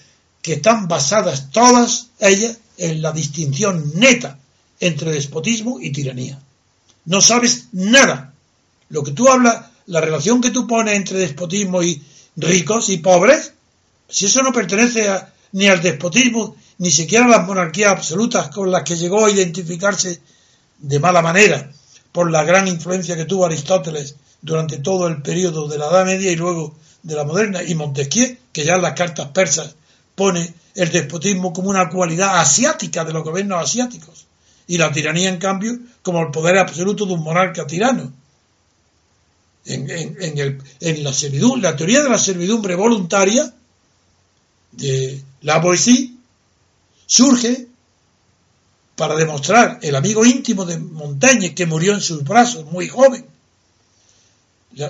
[0.48, 4.40] que están basadas todas ellas en la distinción neta
[4.80, 6.40] entre despotismo y tiranía.
[7.04, 8.32] No sabes nada.
[8.88, 12.02] Lo que tú hablas, la relación que tú pones entre despotismo y
[12.38, 13.52] ricos y pobres,
[14.08, 15.10] si eso no pertenece
[15.52, 20.22] ni al despotismo, ni siquiera a las monarquías absolutas con las que llegó a identificarse
[20.78, 21.74] de mala manera
[22.14, 26.32] por la gran influencia que tuvo Aristóteles durante todo el periodo de la Edad Media
[26.32, 26.74] y luego
[27.04, 29.76] de la moderna, y Montesquieu, que ya en las cartas persas
[30.18, 34.26] pone el despotismo como una cualidad asiática de los gobiernos asiáticos
[34.66, 38.12] y la tiranía, en cambio, como el poder absoluto de un monarca tirano.
[39.66, 43.54] En, la, servidumbre, la teoría de la servidumbre voluntaria
[44.72, 45.62] de la
[47.06, 47.68] surge
[48.96, 53.28] para demostrar el amigo íntimo de Montaigne que murió en sus brazos muy joven.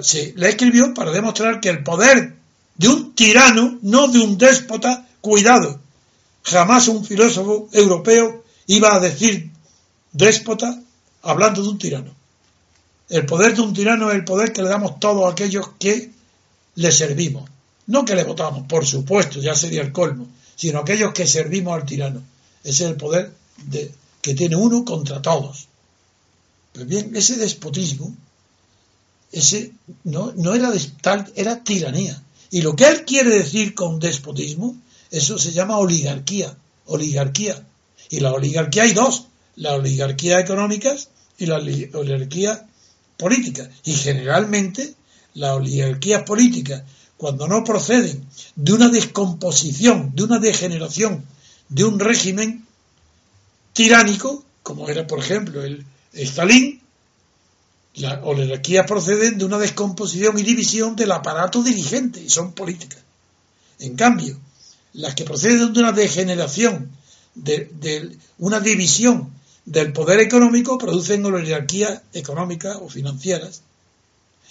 [0.01, 2.37] Se la escribió para demostrar que el poder
[2.75, 5.79] de un tirano, no de un déspota, Cuidado,
[6.43, 9.51] jamás un filósofo europeo iba a decir
[10.11, 10.81] déspota
[11.21, 12.15] hablando de un tirano.
[13.09, 16.11] El poder de un tirano es el poder que le damos todos aquellos que
[16.75, 17.49] le servimos.
[17.87, 21.85] No que le votamos, por supuesto, ya sería el colmo, sino aquellos que servimos al
[21.85, 22.21] tirano.
[22.63, 23.33] Ese es el poder
[23.65, 23.91] de,
[24.21, 25.67] que tiene uno contra todos.
[26.73, 28.13] Pues bien, ese despotismo,
[29.31, 29.71] ese
[30.03, 32.21] no, no era tal, era tiranía.
[32.51, 34.75] Y lo que él quiere decir con despotismo
[35.11, 36.55] eso se llama oligarquía,
[36.85, 37.65] oligarquía.
[38.09, 42.67] Y la oligarquía hay dos, la oligarquía económicas y la oligarquía
[43.17, 43.69] política.
[43.83, 44.95] Y generalmente
[45.33, 46.83] las oligarquías políticas,
[47.17, 51.25] cuando no proceden de una descomposición, de una degeneración,
[51.69, 52.65] de un régimen
[53.73, 56.81] tiránico, como era por ejemplo el, Stalin,
[57.95, 62.99] las oligarquías proceden de una descomposición y división del aparato dirigente y son políticas.
[63.79, 64.39] En cambio,
[64.97, 66.91] las que proceden de una degeneración,
[67.35, 69.31] de, una división
[69.65, 73.61] del poder económico, producen oligarquías económicas o financieras.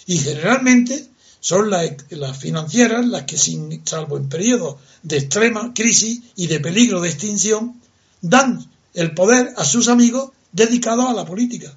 [0.05, 1.07] Y generalmente
[1.41, 1.91] son las,
[2.39, 7.81] financieras las que, sin, salvo en periodos de extrema crisis y de peligro de extinción,
[8.21, 11.75] dan el poder a sus amigos dedicados a la política.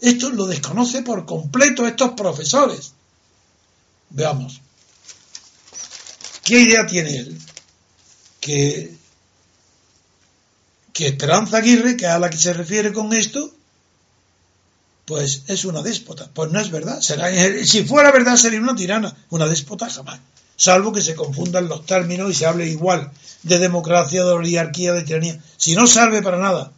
[0.00, 2.92] Esto lo desconoce por completo estos profesores.
[4.10, 4.62] Veamos.
[6.42, 7.38] ¿Qué idea tiene él?
[10.92, 13.52] Que, Esperanza Aguirre, que a la que se refiere con esto,
[15.04, 16.28] pues es una déspota.
[16.32, 17.00] Pues no es verdad.
[17.00, 17.30] Será,
[17.64, 19.14] si fuera verdad sería una tirana.
[19.30, 20.20] Una déspota jamás.
[20.56, 23.12] Salvo que se confundan los términos y se hable igual
[23.44, 25.40] de democracia, de oligarquía, de tiranía.
[25.56, 26.72] Si no salve para nada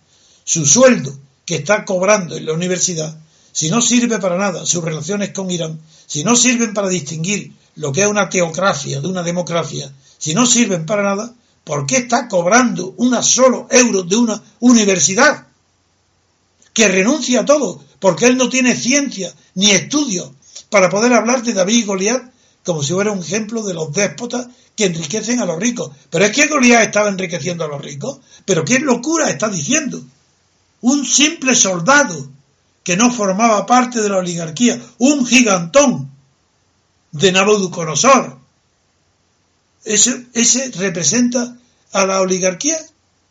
[0.44, 1.16] su sueldo
[1.46, 3.16] que está cobrando en la universidad,
[3.52, 7.90] si no sirve para nada sus relaciones con Irán, si no sirven para distinguir lo
[7.92, 11.34] que es una teocracia de una democracia, si no sirven para nada,
[11.64, 15.46] ¿Por qué está cobrando una solo euro de una universidad?
[16.72, 20.30] Que renuncia a todo, porque él no tiene ciencia ni estudios
[20.70, 22.30] para poder hablar de David y Goliat
[22.64, 24.46] como si fuera un ejemplo de los déspotas
[24.76, 25.90] que enriquecen a los ricos.
[26.10, 28.18] Pero es que Goliat estaba enriqueciendo a los ricos.
[28.44, 30.02] Pero qué locura está diciendo.
[30.82, 32.28] Un simple soldado
[32.82, 36.10] que no formaba parte de la oligarquía, un gigantón
[37.12, 38.39] de Nabucodonosor.
[39.84, 41.56] Ese, ese representa
[41.92, 42.78] a la oligarquía.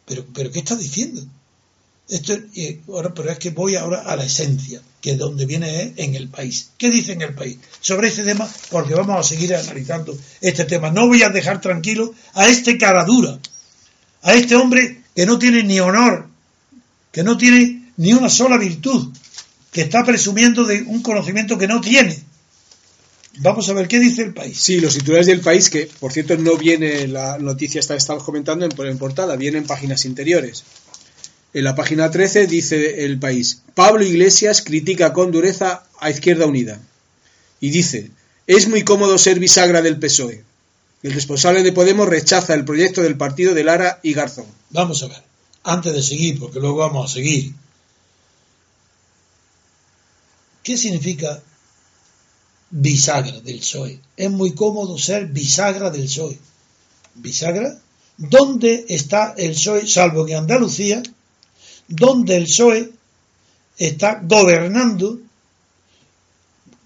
[0.06, 1.22] Pero, pero ¿qué está diciendo?
[2.10, 2.34] Esto,
[2.88, 6.28] ahora, pero es que voy ahora a la esencia, que es donde viene en el
[6.28, 6.72] país.
[6.76, 8.50] ¿Qué dice en el país sobre este tema?
[8.72, 10.90] Porque vamos a seguir analizando este tema.
[10.90, 13.38] No voy a dejar tranquilo a este cara dura,
[14.24, 16.28] a este hombre que no tiene ni honor,
[17.12, 19.14] que no tiene ni una sola virtud,
[19.72, 22.24] que está presumiendo de un conocimiento que no tiene.
[23.42, 24.62] Vamos a ver qué dice el país.
[24.62, 28.66] Sí, los titulares del país, que por cierto no viene la noticia, está estamos comentando
[28.66, 30.66] en, en portada, viene en páginas interiores.
[31.54, 36.82] En la página 13 dice el país, Pablo Iglesias critica con dureza a Izquierda Unida.
[37.62, 38.12] Y dice,
[38.46, 40.44] es muy cómodo ser bisagra del PSOE.
[41.02, 44.48] El responsable de Podemos rechaza el proyecto del partido de Lara y Garzón.
[44.70, 45.24] Vamos a ver,
[45.64, 47.54] antes de seguir, porque luego vamos a seguir.
[50.62, 51.42] ¿Qué significa
[52.70, 54.00] bisagra del PSOE?
[54.16, 56.38] Es muy cómodo ser bisagra del PSOE.
[57.16, 57.78] ¿Bisagra?
[58.18, 61.02] ¿Dónde está el PSOE, salvo en Andalucía,
[61.88, 62.92] donde el PSOE
[63.78, 65.20] está gobernando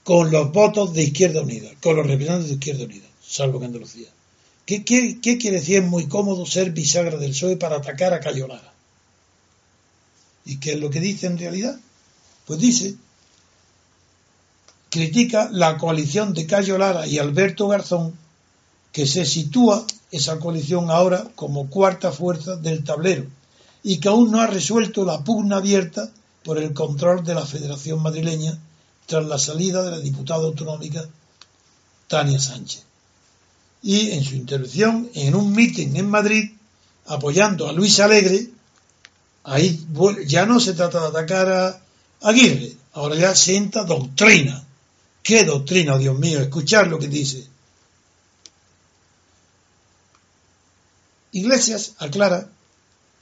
[0.04, 4.08] con los votos de Izquierda Unida, con los representantes de Izquierda Unida, salvo en Andalucía.
[4.66, 8.74] ¿Qué, quiere decir es muy cómodo ser bisagra del PSOE para atacar a Cayo Lara?
[10.46, 11.80] ¿Y qué es lo que dice en realidad?
[12.46, 12.96] Pues dice,
[14.94, 18.14] critica la coalición de Cayo Lara y Alberto Garzón,
[18.91, 23.26] que se sitúa esa coalición ahora como cuarta fuerza del tablero
[23.82, 26.12] y que aún no ha resuelto la pugna abierta
[26.44, 28.56] por el control de la Federación Madrileña
[29.08, 31.04] tras la salida de la diputada autonómica
[32.08, 32.84] Tania Sánchez.
[33.82, 36.52] Y en su intervención en un mitin en Madrid,
[37.08, 38.48] apoyando a Luis Alegre,
[39.44, 39.88] ahí
[40.28, 41.82] ya no se trata de atacar a
[42.22, 44.62] Aguirre, ahora ya sienta doctrina.
[45.24, 46.42] ¿Qué doctrina, Dios mío?
[46.42, 47.48] Escuchar lo que dice.
[51.32, 52.50] Iglesias aclara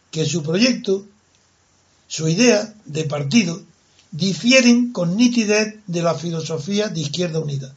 [0.10, 1.06] que su proyecto,
[2.08, 3.62] su idea de partido,
[4.12, 7.74] difieren con nitidez de la filosofía de Izquierda Unida.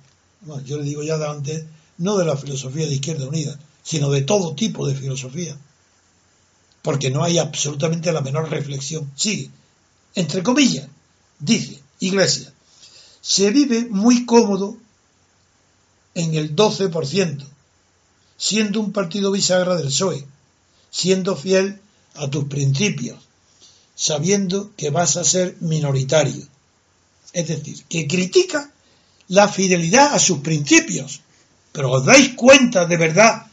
[0.65, 1.65] yo le digo ya de antes,
[1.99, 5.57] no de la filosofía de Izquierda Unida, sino de todo tipo de filosofía.
[6.81, 9.13] Porque no hay absolutamente la menor reflexión.
[9.15, 9.51] Sigue,
[10.15, 10.89] entre comillas,
[11.39, 12.54] dice Iglesia,
[13.25, 14.77] se vive muy cómodo
[16.15, 17.43] en el 12%,
[18.37, 20.27] siendo un partido bisagra del PSOE,
[20.91, 21.81] siendo fiel
[22.17, 23.19] a tus principios,
[23.95, 26.47] sabiendo que vas a ser minoritario.
[27.33, 28.71] Es decir, que critica
[29.29, 31.23] la fidelidad a sus principios.
[31.73, 33.47] Pero os dais cuenta de verdad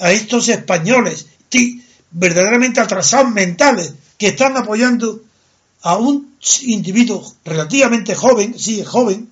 [0.00, 1.26] a estos españoles
[2.10, 5.22] verdaderamente atrasados mentales que están apoyando
[5.82, 9.30] a un individuo relativamente joven, sí, joven,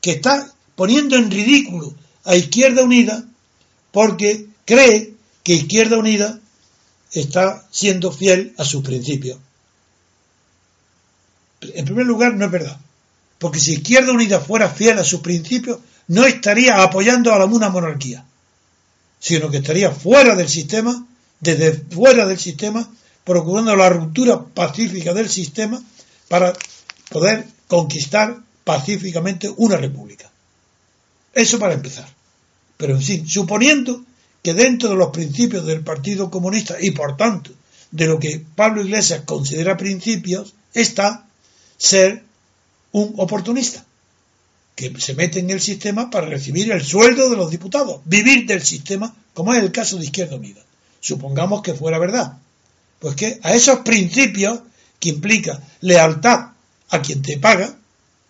[0.00, 3.24] que está poniendo en ridículo a Izquierda Unida
[3.90, 6.38] porque cree que Izquierda Unida
[7.12, 9.38] está siendo fiel a sus principios.
[11.60, 12.78] En primer lugar, no es verdad.
[13.38, 15.78] Porque si Izquierda Unida fuera fiel a sus principios,
[16.08, 18.24] no estaría apoyando a la una monarquía,
[19.18, 21.06] sino que estaría fuera del sistema,
[21.40, 22.88] desde fuera del sistema,
[23.28, 25.80] procurando la ruptura pacífica del sistema
[26.28, 26.54] para
[27.10, 30.30] poder conquistar pacíficamente una república.
[31.34, 32.08] Eso para empezar.
[32.78, 34.02] Pero en fin, suponiendo
[34.42, 37.50] que dentro de los principios del Partido Comunista y por tanto
[37.90, 41.26] de lo que Pablo Iglesias considera principios está
[41.76, 42.24] ser
[42.92, 43.84] un oportunista
[44.74, 48.62] que se mete en el sistema para recibir el sueldo de los diputados, vivir del
[48.62, 50.62] sistema, como es el caso de Izquierda Unida.
[51.00, 52.38] Supongamos que fuera verdad.
[52.98, 54.60] Pues que a esos principios
[54.98, 56.52] que implica lealtad
[56.90, 57.76] a quien te paga,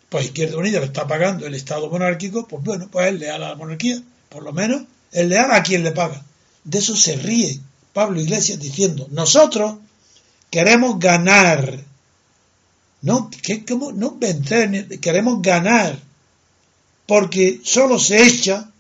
[0.09, 3.51] pues Izquierda Unida lo está pagando el Estado monárquico, pues bueno, pues es leal a
[3.51, 6.23] la monarquía, por lo menos el leal a quien le paga.
[6.65, 7.61] De eso se ríe
[7.93, 9.77] Pablo Iglesias diciendo, nosotros
[10.51, 11.83] queremos ganar,
[13.03, 13.65] no, que,
[13.95, 15.99] no vencer, queremos ganar,
[17.07, 18.71] porque solo se echa,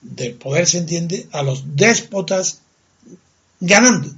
[0.00, 2.60] del poder se entiende, a los déspotas
[3.60, 4.10] ganando.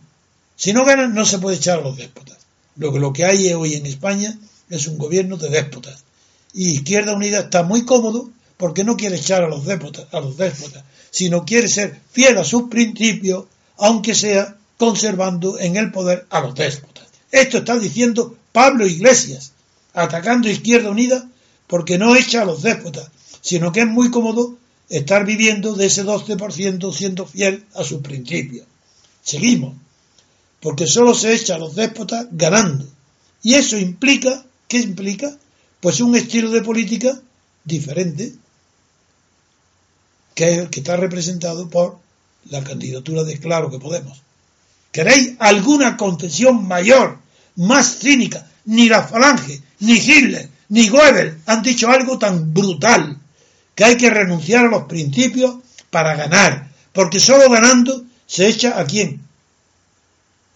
[0.61, 2.37] Si no ganan, no se puede echar a los déspotas.
[2.77, 4.39] Lo que, lo que hay hoy en España
[4.69, 6.05] es un gobierno de déspotas.
[6.53, 10.37] Y Izquierda Unida está muy cómodo porque no quiere echar a los déspotas, a los
[10.37, 13.47] déspotas, sino quiere ser fiel a sus principios,
[13.79, 17.07] aunque sea conservando en el poder a los déspotas.
[17.33, 19.53] Esto está diciendo Pablo Iglesias,
[19.95, 21.27] atacando a Izquierda Unida
[21.69, 23.09] porque no echa a los déspotas,
[23.41, 24.59] sino que es muy cómodo
[24.91, 28.67] estar viviendo de ese 12% siendo fiel a sus principios.
[29.23, 29.75] Seguimos,
[30.61, 32.87] porque solo se echa a los déspotas ganando.
[33.43, 35.37] Y eso implica, ¿qué implica?
[35.81, 37.19] Pues un estilo de política
[37.65, 38.35] diferente,
[40.35, 41.99] que es el que está representado por
[42.51, 44.21] la candidatura de Claro que Podemos.
[44.93, 47.19] ¿Queréis alguna concesión mayor,
[47.57, 48.47] más cínica?
[48.67, 53.19] Ni la Falange, ni Hitler, ni Goebbels han dicho algo tan brutal
[53.75, 55.57] que hay que renunciar a los principios
[55.91, 59.21] para ganar, porque solo ganando se echa a quién?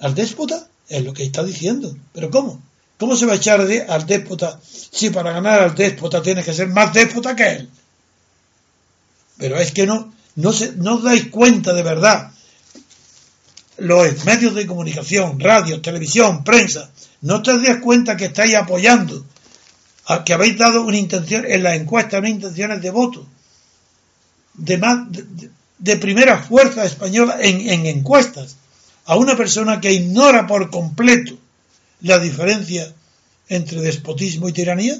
[0.04, 0.68] ¿Al déspota?
[0.86, 1.96] Es lo que está diciendo.
[2.12, 2.62] ¿Pero cómo?
[2.98, 6.68] ¿Cómo se va a echar al déspota si para ganar al déspota tienes que ser
[6.68, 7.70] más déspota que él?
[9.38, 12.30] Pero es que no, no, se, no os dais cuenta de verdad.
[13.78, 16.90] Los medios de comunicación, radio, televisión, prensa,
[17.22, 19.24] no te das cuenta que estáis apoyando,
[20.04, 23.26] a, que habéis dado una intención en la encuesta, unas intenciones de voto
[24.52, 25.08] de, más,
[25.78, 28.56] de, primera fuerza española en encuestas
[29.06, 31.36] a una persona que ignora por completo
[32.00, 32.92] la diferencia
[33.48, 34.96] entre despotismo y tiranía?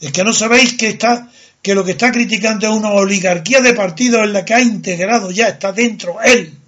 [0.00, 1.30] ¿Es que no sabéis que está
[1.62, 5.30] que lo que está criticando es una oligarquía de partidos en la que ha integrado
[5.30, 6.58] ya, está dentro él?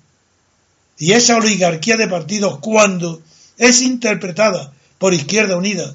[0.98, 3.20] Y esa oligarquía de partidos, cuando
[3.58, 5.94] es interpretada por Izquierda Unida,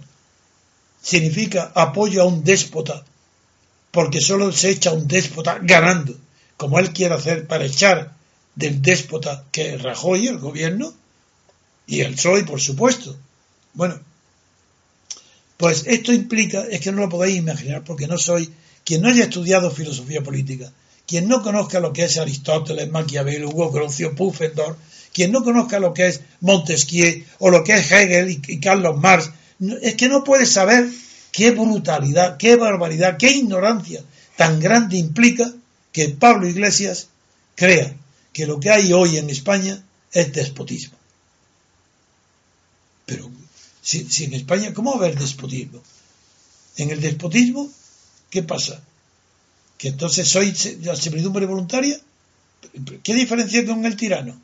[1.02, 3.04] significa apoyo a un déspota,
[3.90, 6.16] porque solo se echa un déspota ganando,
[6.58, 8.14] como él quiere hacer para echar
[8.56, 10.94] del déspota que es Rajoy, el gobierno,
[11.88, 13.18] y el PSOE, por supuesto.
[13.74, 14.00] Bueno,
[15.58, 18.52] pues esto implica, es que no lo podéis imaginar, porque no soy,
[18.84, 20.72] quien no haya estudiado filosofía política,
[21.06, 24.78] quien no conozca lo que es Aristóteles, Maquiavelo, Hugo Grocio, Pufendorf,
[25.14, 29.30] quien no conozca lo que es Montesquieu o lo que es Hegel y, Carlos Marx,
[29.82, 30.88] es que no puede saber
[31.32, 34.02] qué brutalidad, qué barbaridad, qué ignorancia
[34.38, 35.54] tan grande implica
[35.92, 37.10] que Pablo Iglesias
[37.56, 37.94] crea
[38.34, 40.98] que lo que hay hoy en España es despotismo.
[43.06, 43.30] Pero
[43.82, 45.82] si, en España, ¿cómo va a haber despotismo?
[46.78, 47.70] En el despotismo,
[48.30, 48.82] ¿qué pasa?
[49.78, 52.00] Que entonces soy la servidumbre voluntaria.
[53.04, 54.40] ¿Qué diferencia con el tirano?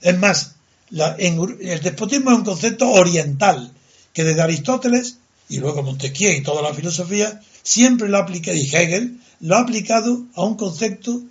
[0.00, 0.54] Es más,
[0.90, 3.72] el despotismo es un concepto oriental
[4.12, 9.20] que desde Aristóteles y luego Montesquieu y toda la filosofía siempre lo aplica, y Hegel
[9.40, 11.22] lo ha aplicado a un concepto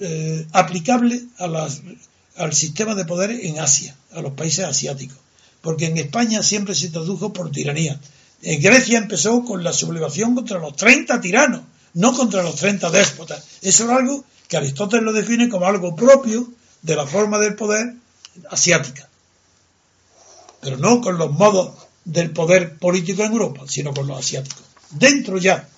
[0.00, 5.18] eh, aplicable al sistema de poder en Asia, a los países asiáticos.
[5.60, 8.00] Porque en España siempre se tradujo por tiranía.
[8.42, 11.62] En Grecia empezó con la sublevación contra los 30 tiranos,
[11.94, 13.44] no contra los 30 déspotas.
[13.60, 16.50] Eso es algo que Aristóteles lo define como algo propio
[16.82, 17.94] de la forma del poder
[18.50, 19.08] asiática.
[20.60, 21.74] Pero no con los modos
[22.04, 24.64] del poder político en Europa, sino con los asiáticos.
[24.90, 25.68] Dentro ya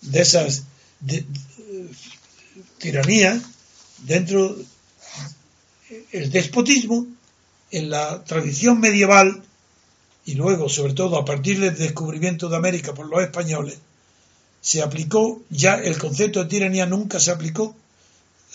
[0.00, 0.62] de esas
[2.84, 3.42] tiranías,
[3.98, 4.54] dentro
[6.12, 7.06] el despotismo,
[7.70, 9.42] en la tradición medieval
[10.26, 13.78] y luego, sobre todo, a partir del descubrimiento de América por los españoles,
[14.60, 17.74] se aplicó ya el concepto de tiranía nunca se aplicó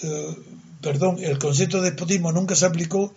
[0.04, 0.36] eh,
[0.82, 3.14] perdón, el concepto de despotismo nunca se aplicó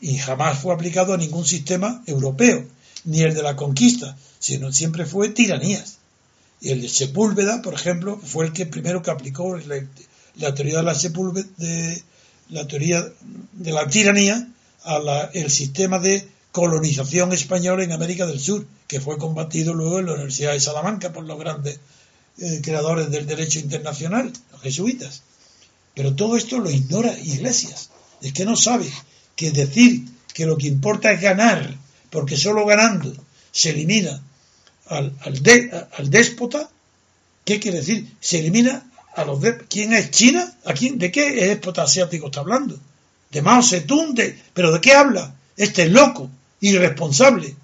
[0.00, 2.66] y jamás fue aplicado a ningún sistema europeo,
[3.04, 5.98] ni el de la conquista, sino siempre fue tiranías.
[6.60, 9.58] Y el de Sepúlveda, por ejemplo, fue el que primero que aplicó
[10.36, 12.02] la, teoría de la de
[12.48, 13.04] la teoría
[13.52, 14.48] de la tiranía
[14.84, 20.06] a el sistema de colonización española en América del Sur, que fue combatido luego en
[20.06, 21.78] la Universidad de Salamanca por los grandes
[22.38, 25.22] eh, creadores del derecho internacional, los jesuitas.
[25.94, 27.90] Pero todo esto lo ignora Iglesias.
[28.22, 28.90] Es que no sabe
[29.36, 30.04] que decir
[30.34, 31.76] que lo que importa es ganar,
[32.10, 33.12] porque solo ganando
[33.52, 34.22] se elimina
[34.86, 36.68] al, al, déspota,
[37.44, 38.12] ¿qué quiere decir?
[38.20, 40.52] Se elimina a los de, ¿Quién es China?
[40.64, 40.98] ¿A quién?
[40.98, 42.78] ¿De qué déspota asiático está hablando?
[43.30, 44.14] De Mao Zedong,
[44.54, 45.34] ¿pero de qué habla?
[45.56, 46.30] Este es loco,
[46.60, 47.54] irresponsable.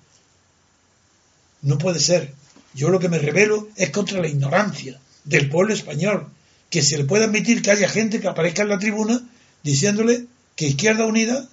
[1.62, 2.32] No puede ser.
[2.74, 6.28] Yo lo que me revelo es contra la ignorancia del pueblo español,
[6.70, 9.20] que se le puede admitir que haya gente que aparezca en la tribuna
[9.62, 11.48] diciéndole que Izquierda Unida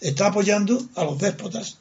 [0.00, 1.78] está apoyando a los déspotas.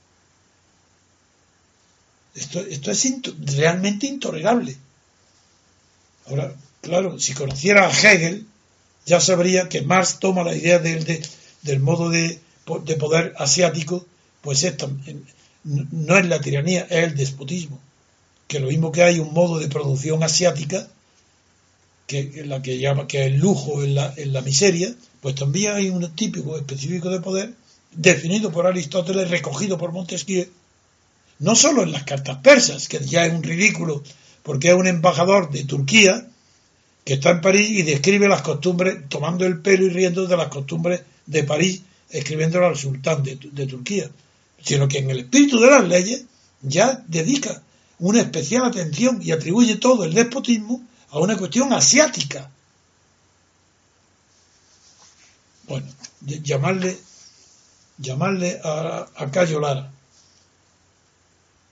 [2.36, 3.14] Esto, esto es
[3.56, 4.78] realmente intolerable.
[6.28, 6.54] Ahora,
[6.88, 8.46] claro, si conociera a Hegel,
[9.06, 11.06] ya sabría que Marx toma la idea del,
[11.62, 12.40] del modo de,
[12.86, 14.06] de, poder asiático,
[14.42, 14.90] pues esto
[15.64, 17.80] no es la tiranía, es el despotismo.
[18.48, 20.88] Que lo mismo que hay un modo de producción asiática,
[22.08, 25.74] que la que llama que es el lujo en la, en la miseria, pues también
[25.74, 27.54] hay un típico específico de poder
[27.92, 30.48] definido por Aristóteles, recogido por Montesquieu,
[31.40, 34.04] no solo en las cartas persas, que ya es un ridículo
[34.48, 36.26] porque es un embajador de Turquía,
[37.08, 40.50] que está en París y describe las costumbres, tomando el pelo y riendo de las
[40.50, 44.10] costumbres de París, escribiéndolo al sultán de, Turquía,
[44.62, 46.26] sino que en el espíritu de las leyes
[46.62, 47.64] ya dedica
[48.00, 52.52] una especial atención y atribuye todo el despotismo a una cuestión asiática.
[55.70, 55.88] Bueno,
[56.20, 56.98] llamarle,
[58.00, 59.94] llamarle a, a Cayo Lara,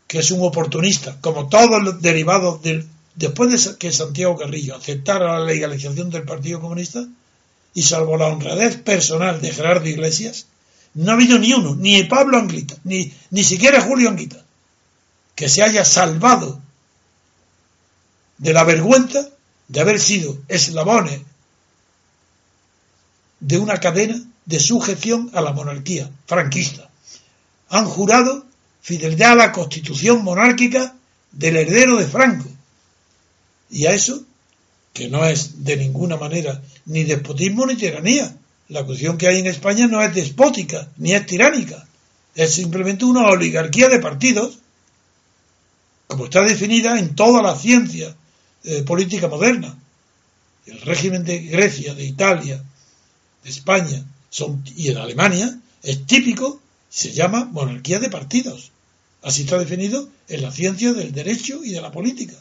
[0.07, 5.39] que es un oportunista, como todos los derivados del después de que Santiago Carrillo aceptara
[5.39, 7.07] la legalización del Partido Comunista,
[7.73, 10.47] y salvo la honradez personal de Gerardo Iglesias,
[10.93, 14.43] no ha habido ni uno, ni Pablo Anguita, ni, ni siquiera Julio Anguita,
[15.35, 16.61] que se haya salvado
[18.37, 19.29] de la vergüenza
[19.67, 21.21] de haber sido eslabones
[23.41, 26.89] de una cadena de sujeción a la monarquía franquista.
[27.69, 28.45] Han jurado
[28.81, 30.95] fidelidad a la constitución monárquica
[31.31, 32.49] del heredero de Franco,
[33.69, 34.23] y a eso,
[34.93, 38.35] que no es de ninguna manera ni despotismo ni tiranía.
[38.69, 41.87] La cuestión que hay en España no es despótica ni es tiránica.
[42.33, 44.59] Es simplemente una oligarquía de partidos,
[46.07, 48.15] como está definida en toda la ciencia
[48.63, 49.77] eh, política moderna.
[50.65, 52.63] El régimen de Grecia, de Italia,
[53.43, 54.03] de España
[54.75, 56.59] y en Alemania es típico,
[56.89, 58.71] se llama monarquía de partidos.
[59.21, 62.35] Así está definido en la ciencia del derecho y de la política.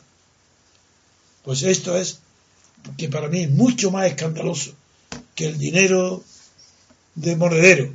[1.45, 2.21] Pues esto es
[2.97, 4.73] que para mí es mucho más escandaloso
[5.35, 6.25] que el dinero
[7.15, 7.93] de monedero,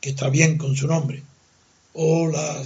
[0.00, 1.22] que está bien con su nombre,
[1.94, 2.62] o la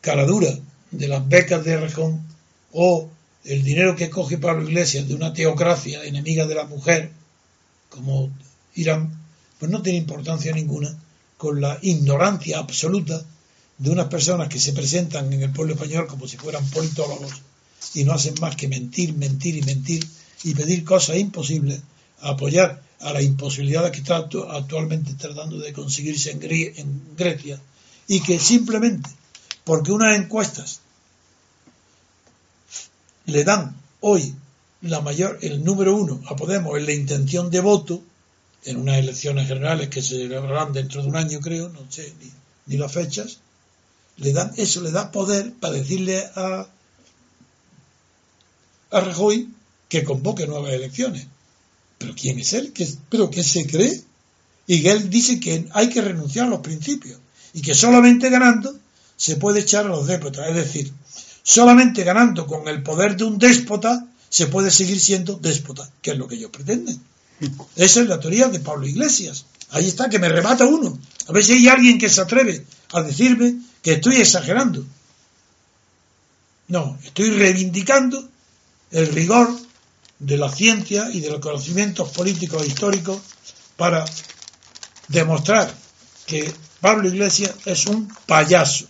[0.00, 0.58] caradura
[0.90, 2.26] de las becas de Rejón,
[2.72, 3.08] o
[3.44, 7.10] el dinero que coge Pablo Iglesias de una teocracia enemiga de la mujer,
[7.90, 8.30] como
[8.74, 9.18] Irán,
[9.58, 10.96] pues no tiene importancia ninguna
[11.36, 13.22] con la ignorancia absoluta
[13.76, 17.42] de unas personas que se presentan en el pueblo español como si fueran politólogos
[17.94, 20.06] y no hacen más que mentir, mentir y mentir
[20.44, 21.80] y pedir cosas imposibles,
[22.20, 27.60] apoyar a la imposibilidad que está actualmente tratando de conseguirse en, Grecia
[28.06, 29.10] y que simplemente
[29.64, 30.80] porque unas encuestas
[33.26, 34.34] le dan hoy
[34.82, 38.02] la mayor, el número uno a Podemos en la intención de voto
[38.64, 42.30] en unas elecciones generales que se celebrarán dentro de un año creo, no sé ni,
[42.66, 43.38] ni las fechas,
[44.16, 46.68] le dan eso le da poder para decirle a
[48.92, 49.48] a Rajoy
[49.88, 51.26] que convoque nuevas elecciones.
[51.98, 52.72] ¿Pero quién es él?
[53.08, 54.02] ¿Pero qué se cree?
[54.66, 57.18] Y él dice que hay que renunciar a los principios
[57.52, 58.74] y que solamente ganando
[59.16, 60.48] se puede echar a los déspotas.
[60.48, 60.92] Es decir,
[61.42, 66.18] solamente ganando con el poder de un déspota se puede seguir siendo déspota, que es
[66.18, 66.98] lo que ellos pretenden.
[67.76, 69.44] Esa es la teoría de Pablo Iglesias.
[69.70, 70.98] Ahí está, que me remata uno.
[71.28, 74.84] A ver si hay alguien que se atreve a decirme que estoy exagerando.
[76.68, 78.28] No, estoy reivindicando
[78.92, 79.48] el rigor
[80.18, 83.20] de la ciencia y de los conocimientos políticos e históricos
[83.76, 84.04] para
[85.08, 85.74] demostrar
[86.26, 88.86] que Pablo Iglesias es un payaso,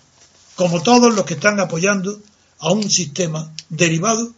[0.57, 2.21] como todos los que están apoyando
[2.59, 4.35] a un sistema derivado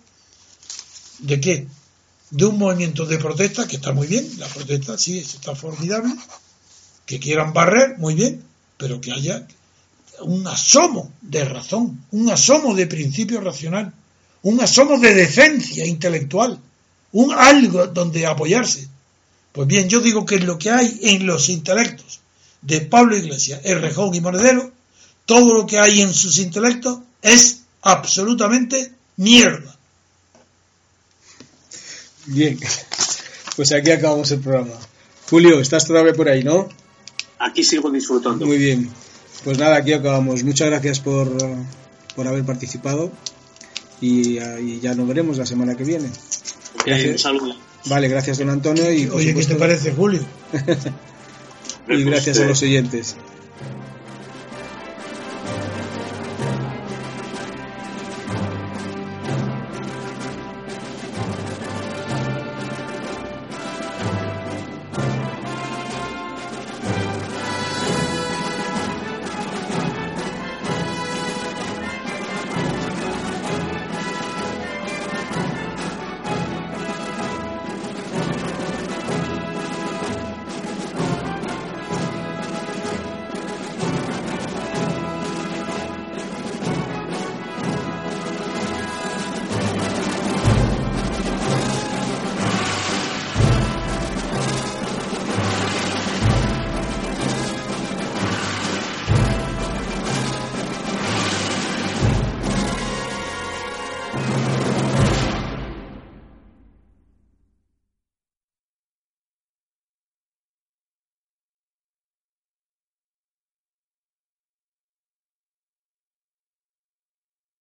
[1.18, 1.66] de qué?
[2.30, 6.14] De un movimiento de protesta que está muy bien, la protesta sí está formidable,
[7.06, 8.42] que quieran barrer, muy bien,
[8.76, 9.46] pero que haya
[10.20, 13.92] un asomo de razón, un asomo de principio racional
[14.44, 16.58] un asomo de decencia intelectual,
[17.12, 18.86] un algo donde apoyarse.
[19.52, 22.20] Pues bien, yo digo que lo que hay en los intelectos
[22.60, 24.70] de Pablo Iglesias, Errejón y Monedero,
[25.24, 29.74] todo lo que hay en sus intelectos es absolutamente mierda.
[32.26, 32.58] Bien,
[33.56, 34.74] pues aquí acabamos el programa.
[35.30, 36.68] Julio, estás todavía por ahí, ¿no?
[37.38, 38.44] Aquí sigo disfrutando.
[38.44, 38.90] Muy bien.
[39.42, 40.42] Pues nada, aquí acabamos.
[40.42, 41.30] Muchas gracias por,
[42.14, 43.10] por haber participado
[44.00, 46.10] y, ya nos veremos la semana que viene.
[47.86, 48.92] Vale, gracias don Antonio.
[48.92, 50.20] Y, Oye, ¿qué te parece Julio?
[51.88, 53.16] y gracias a los oyentes.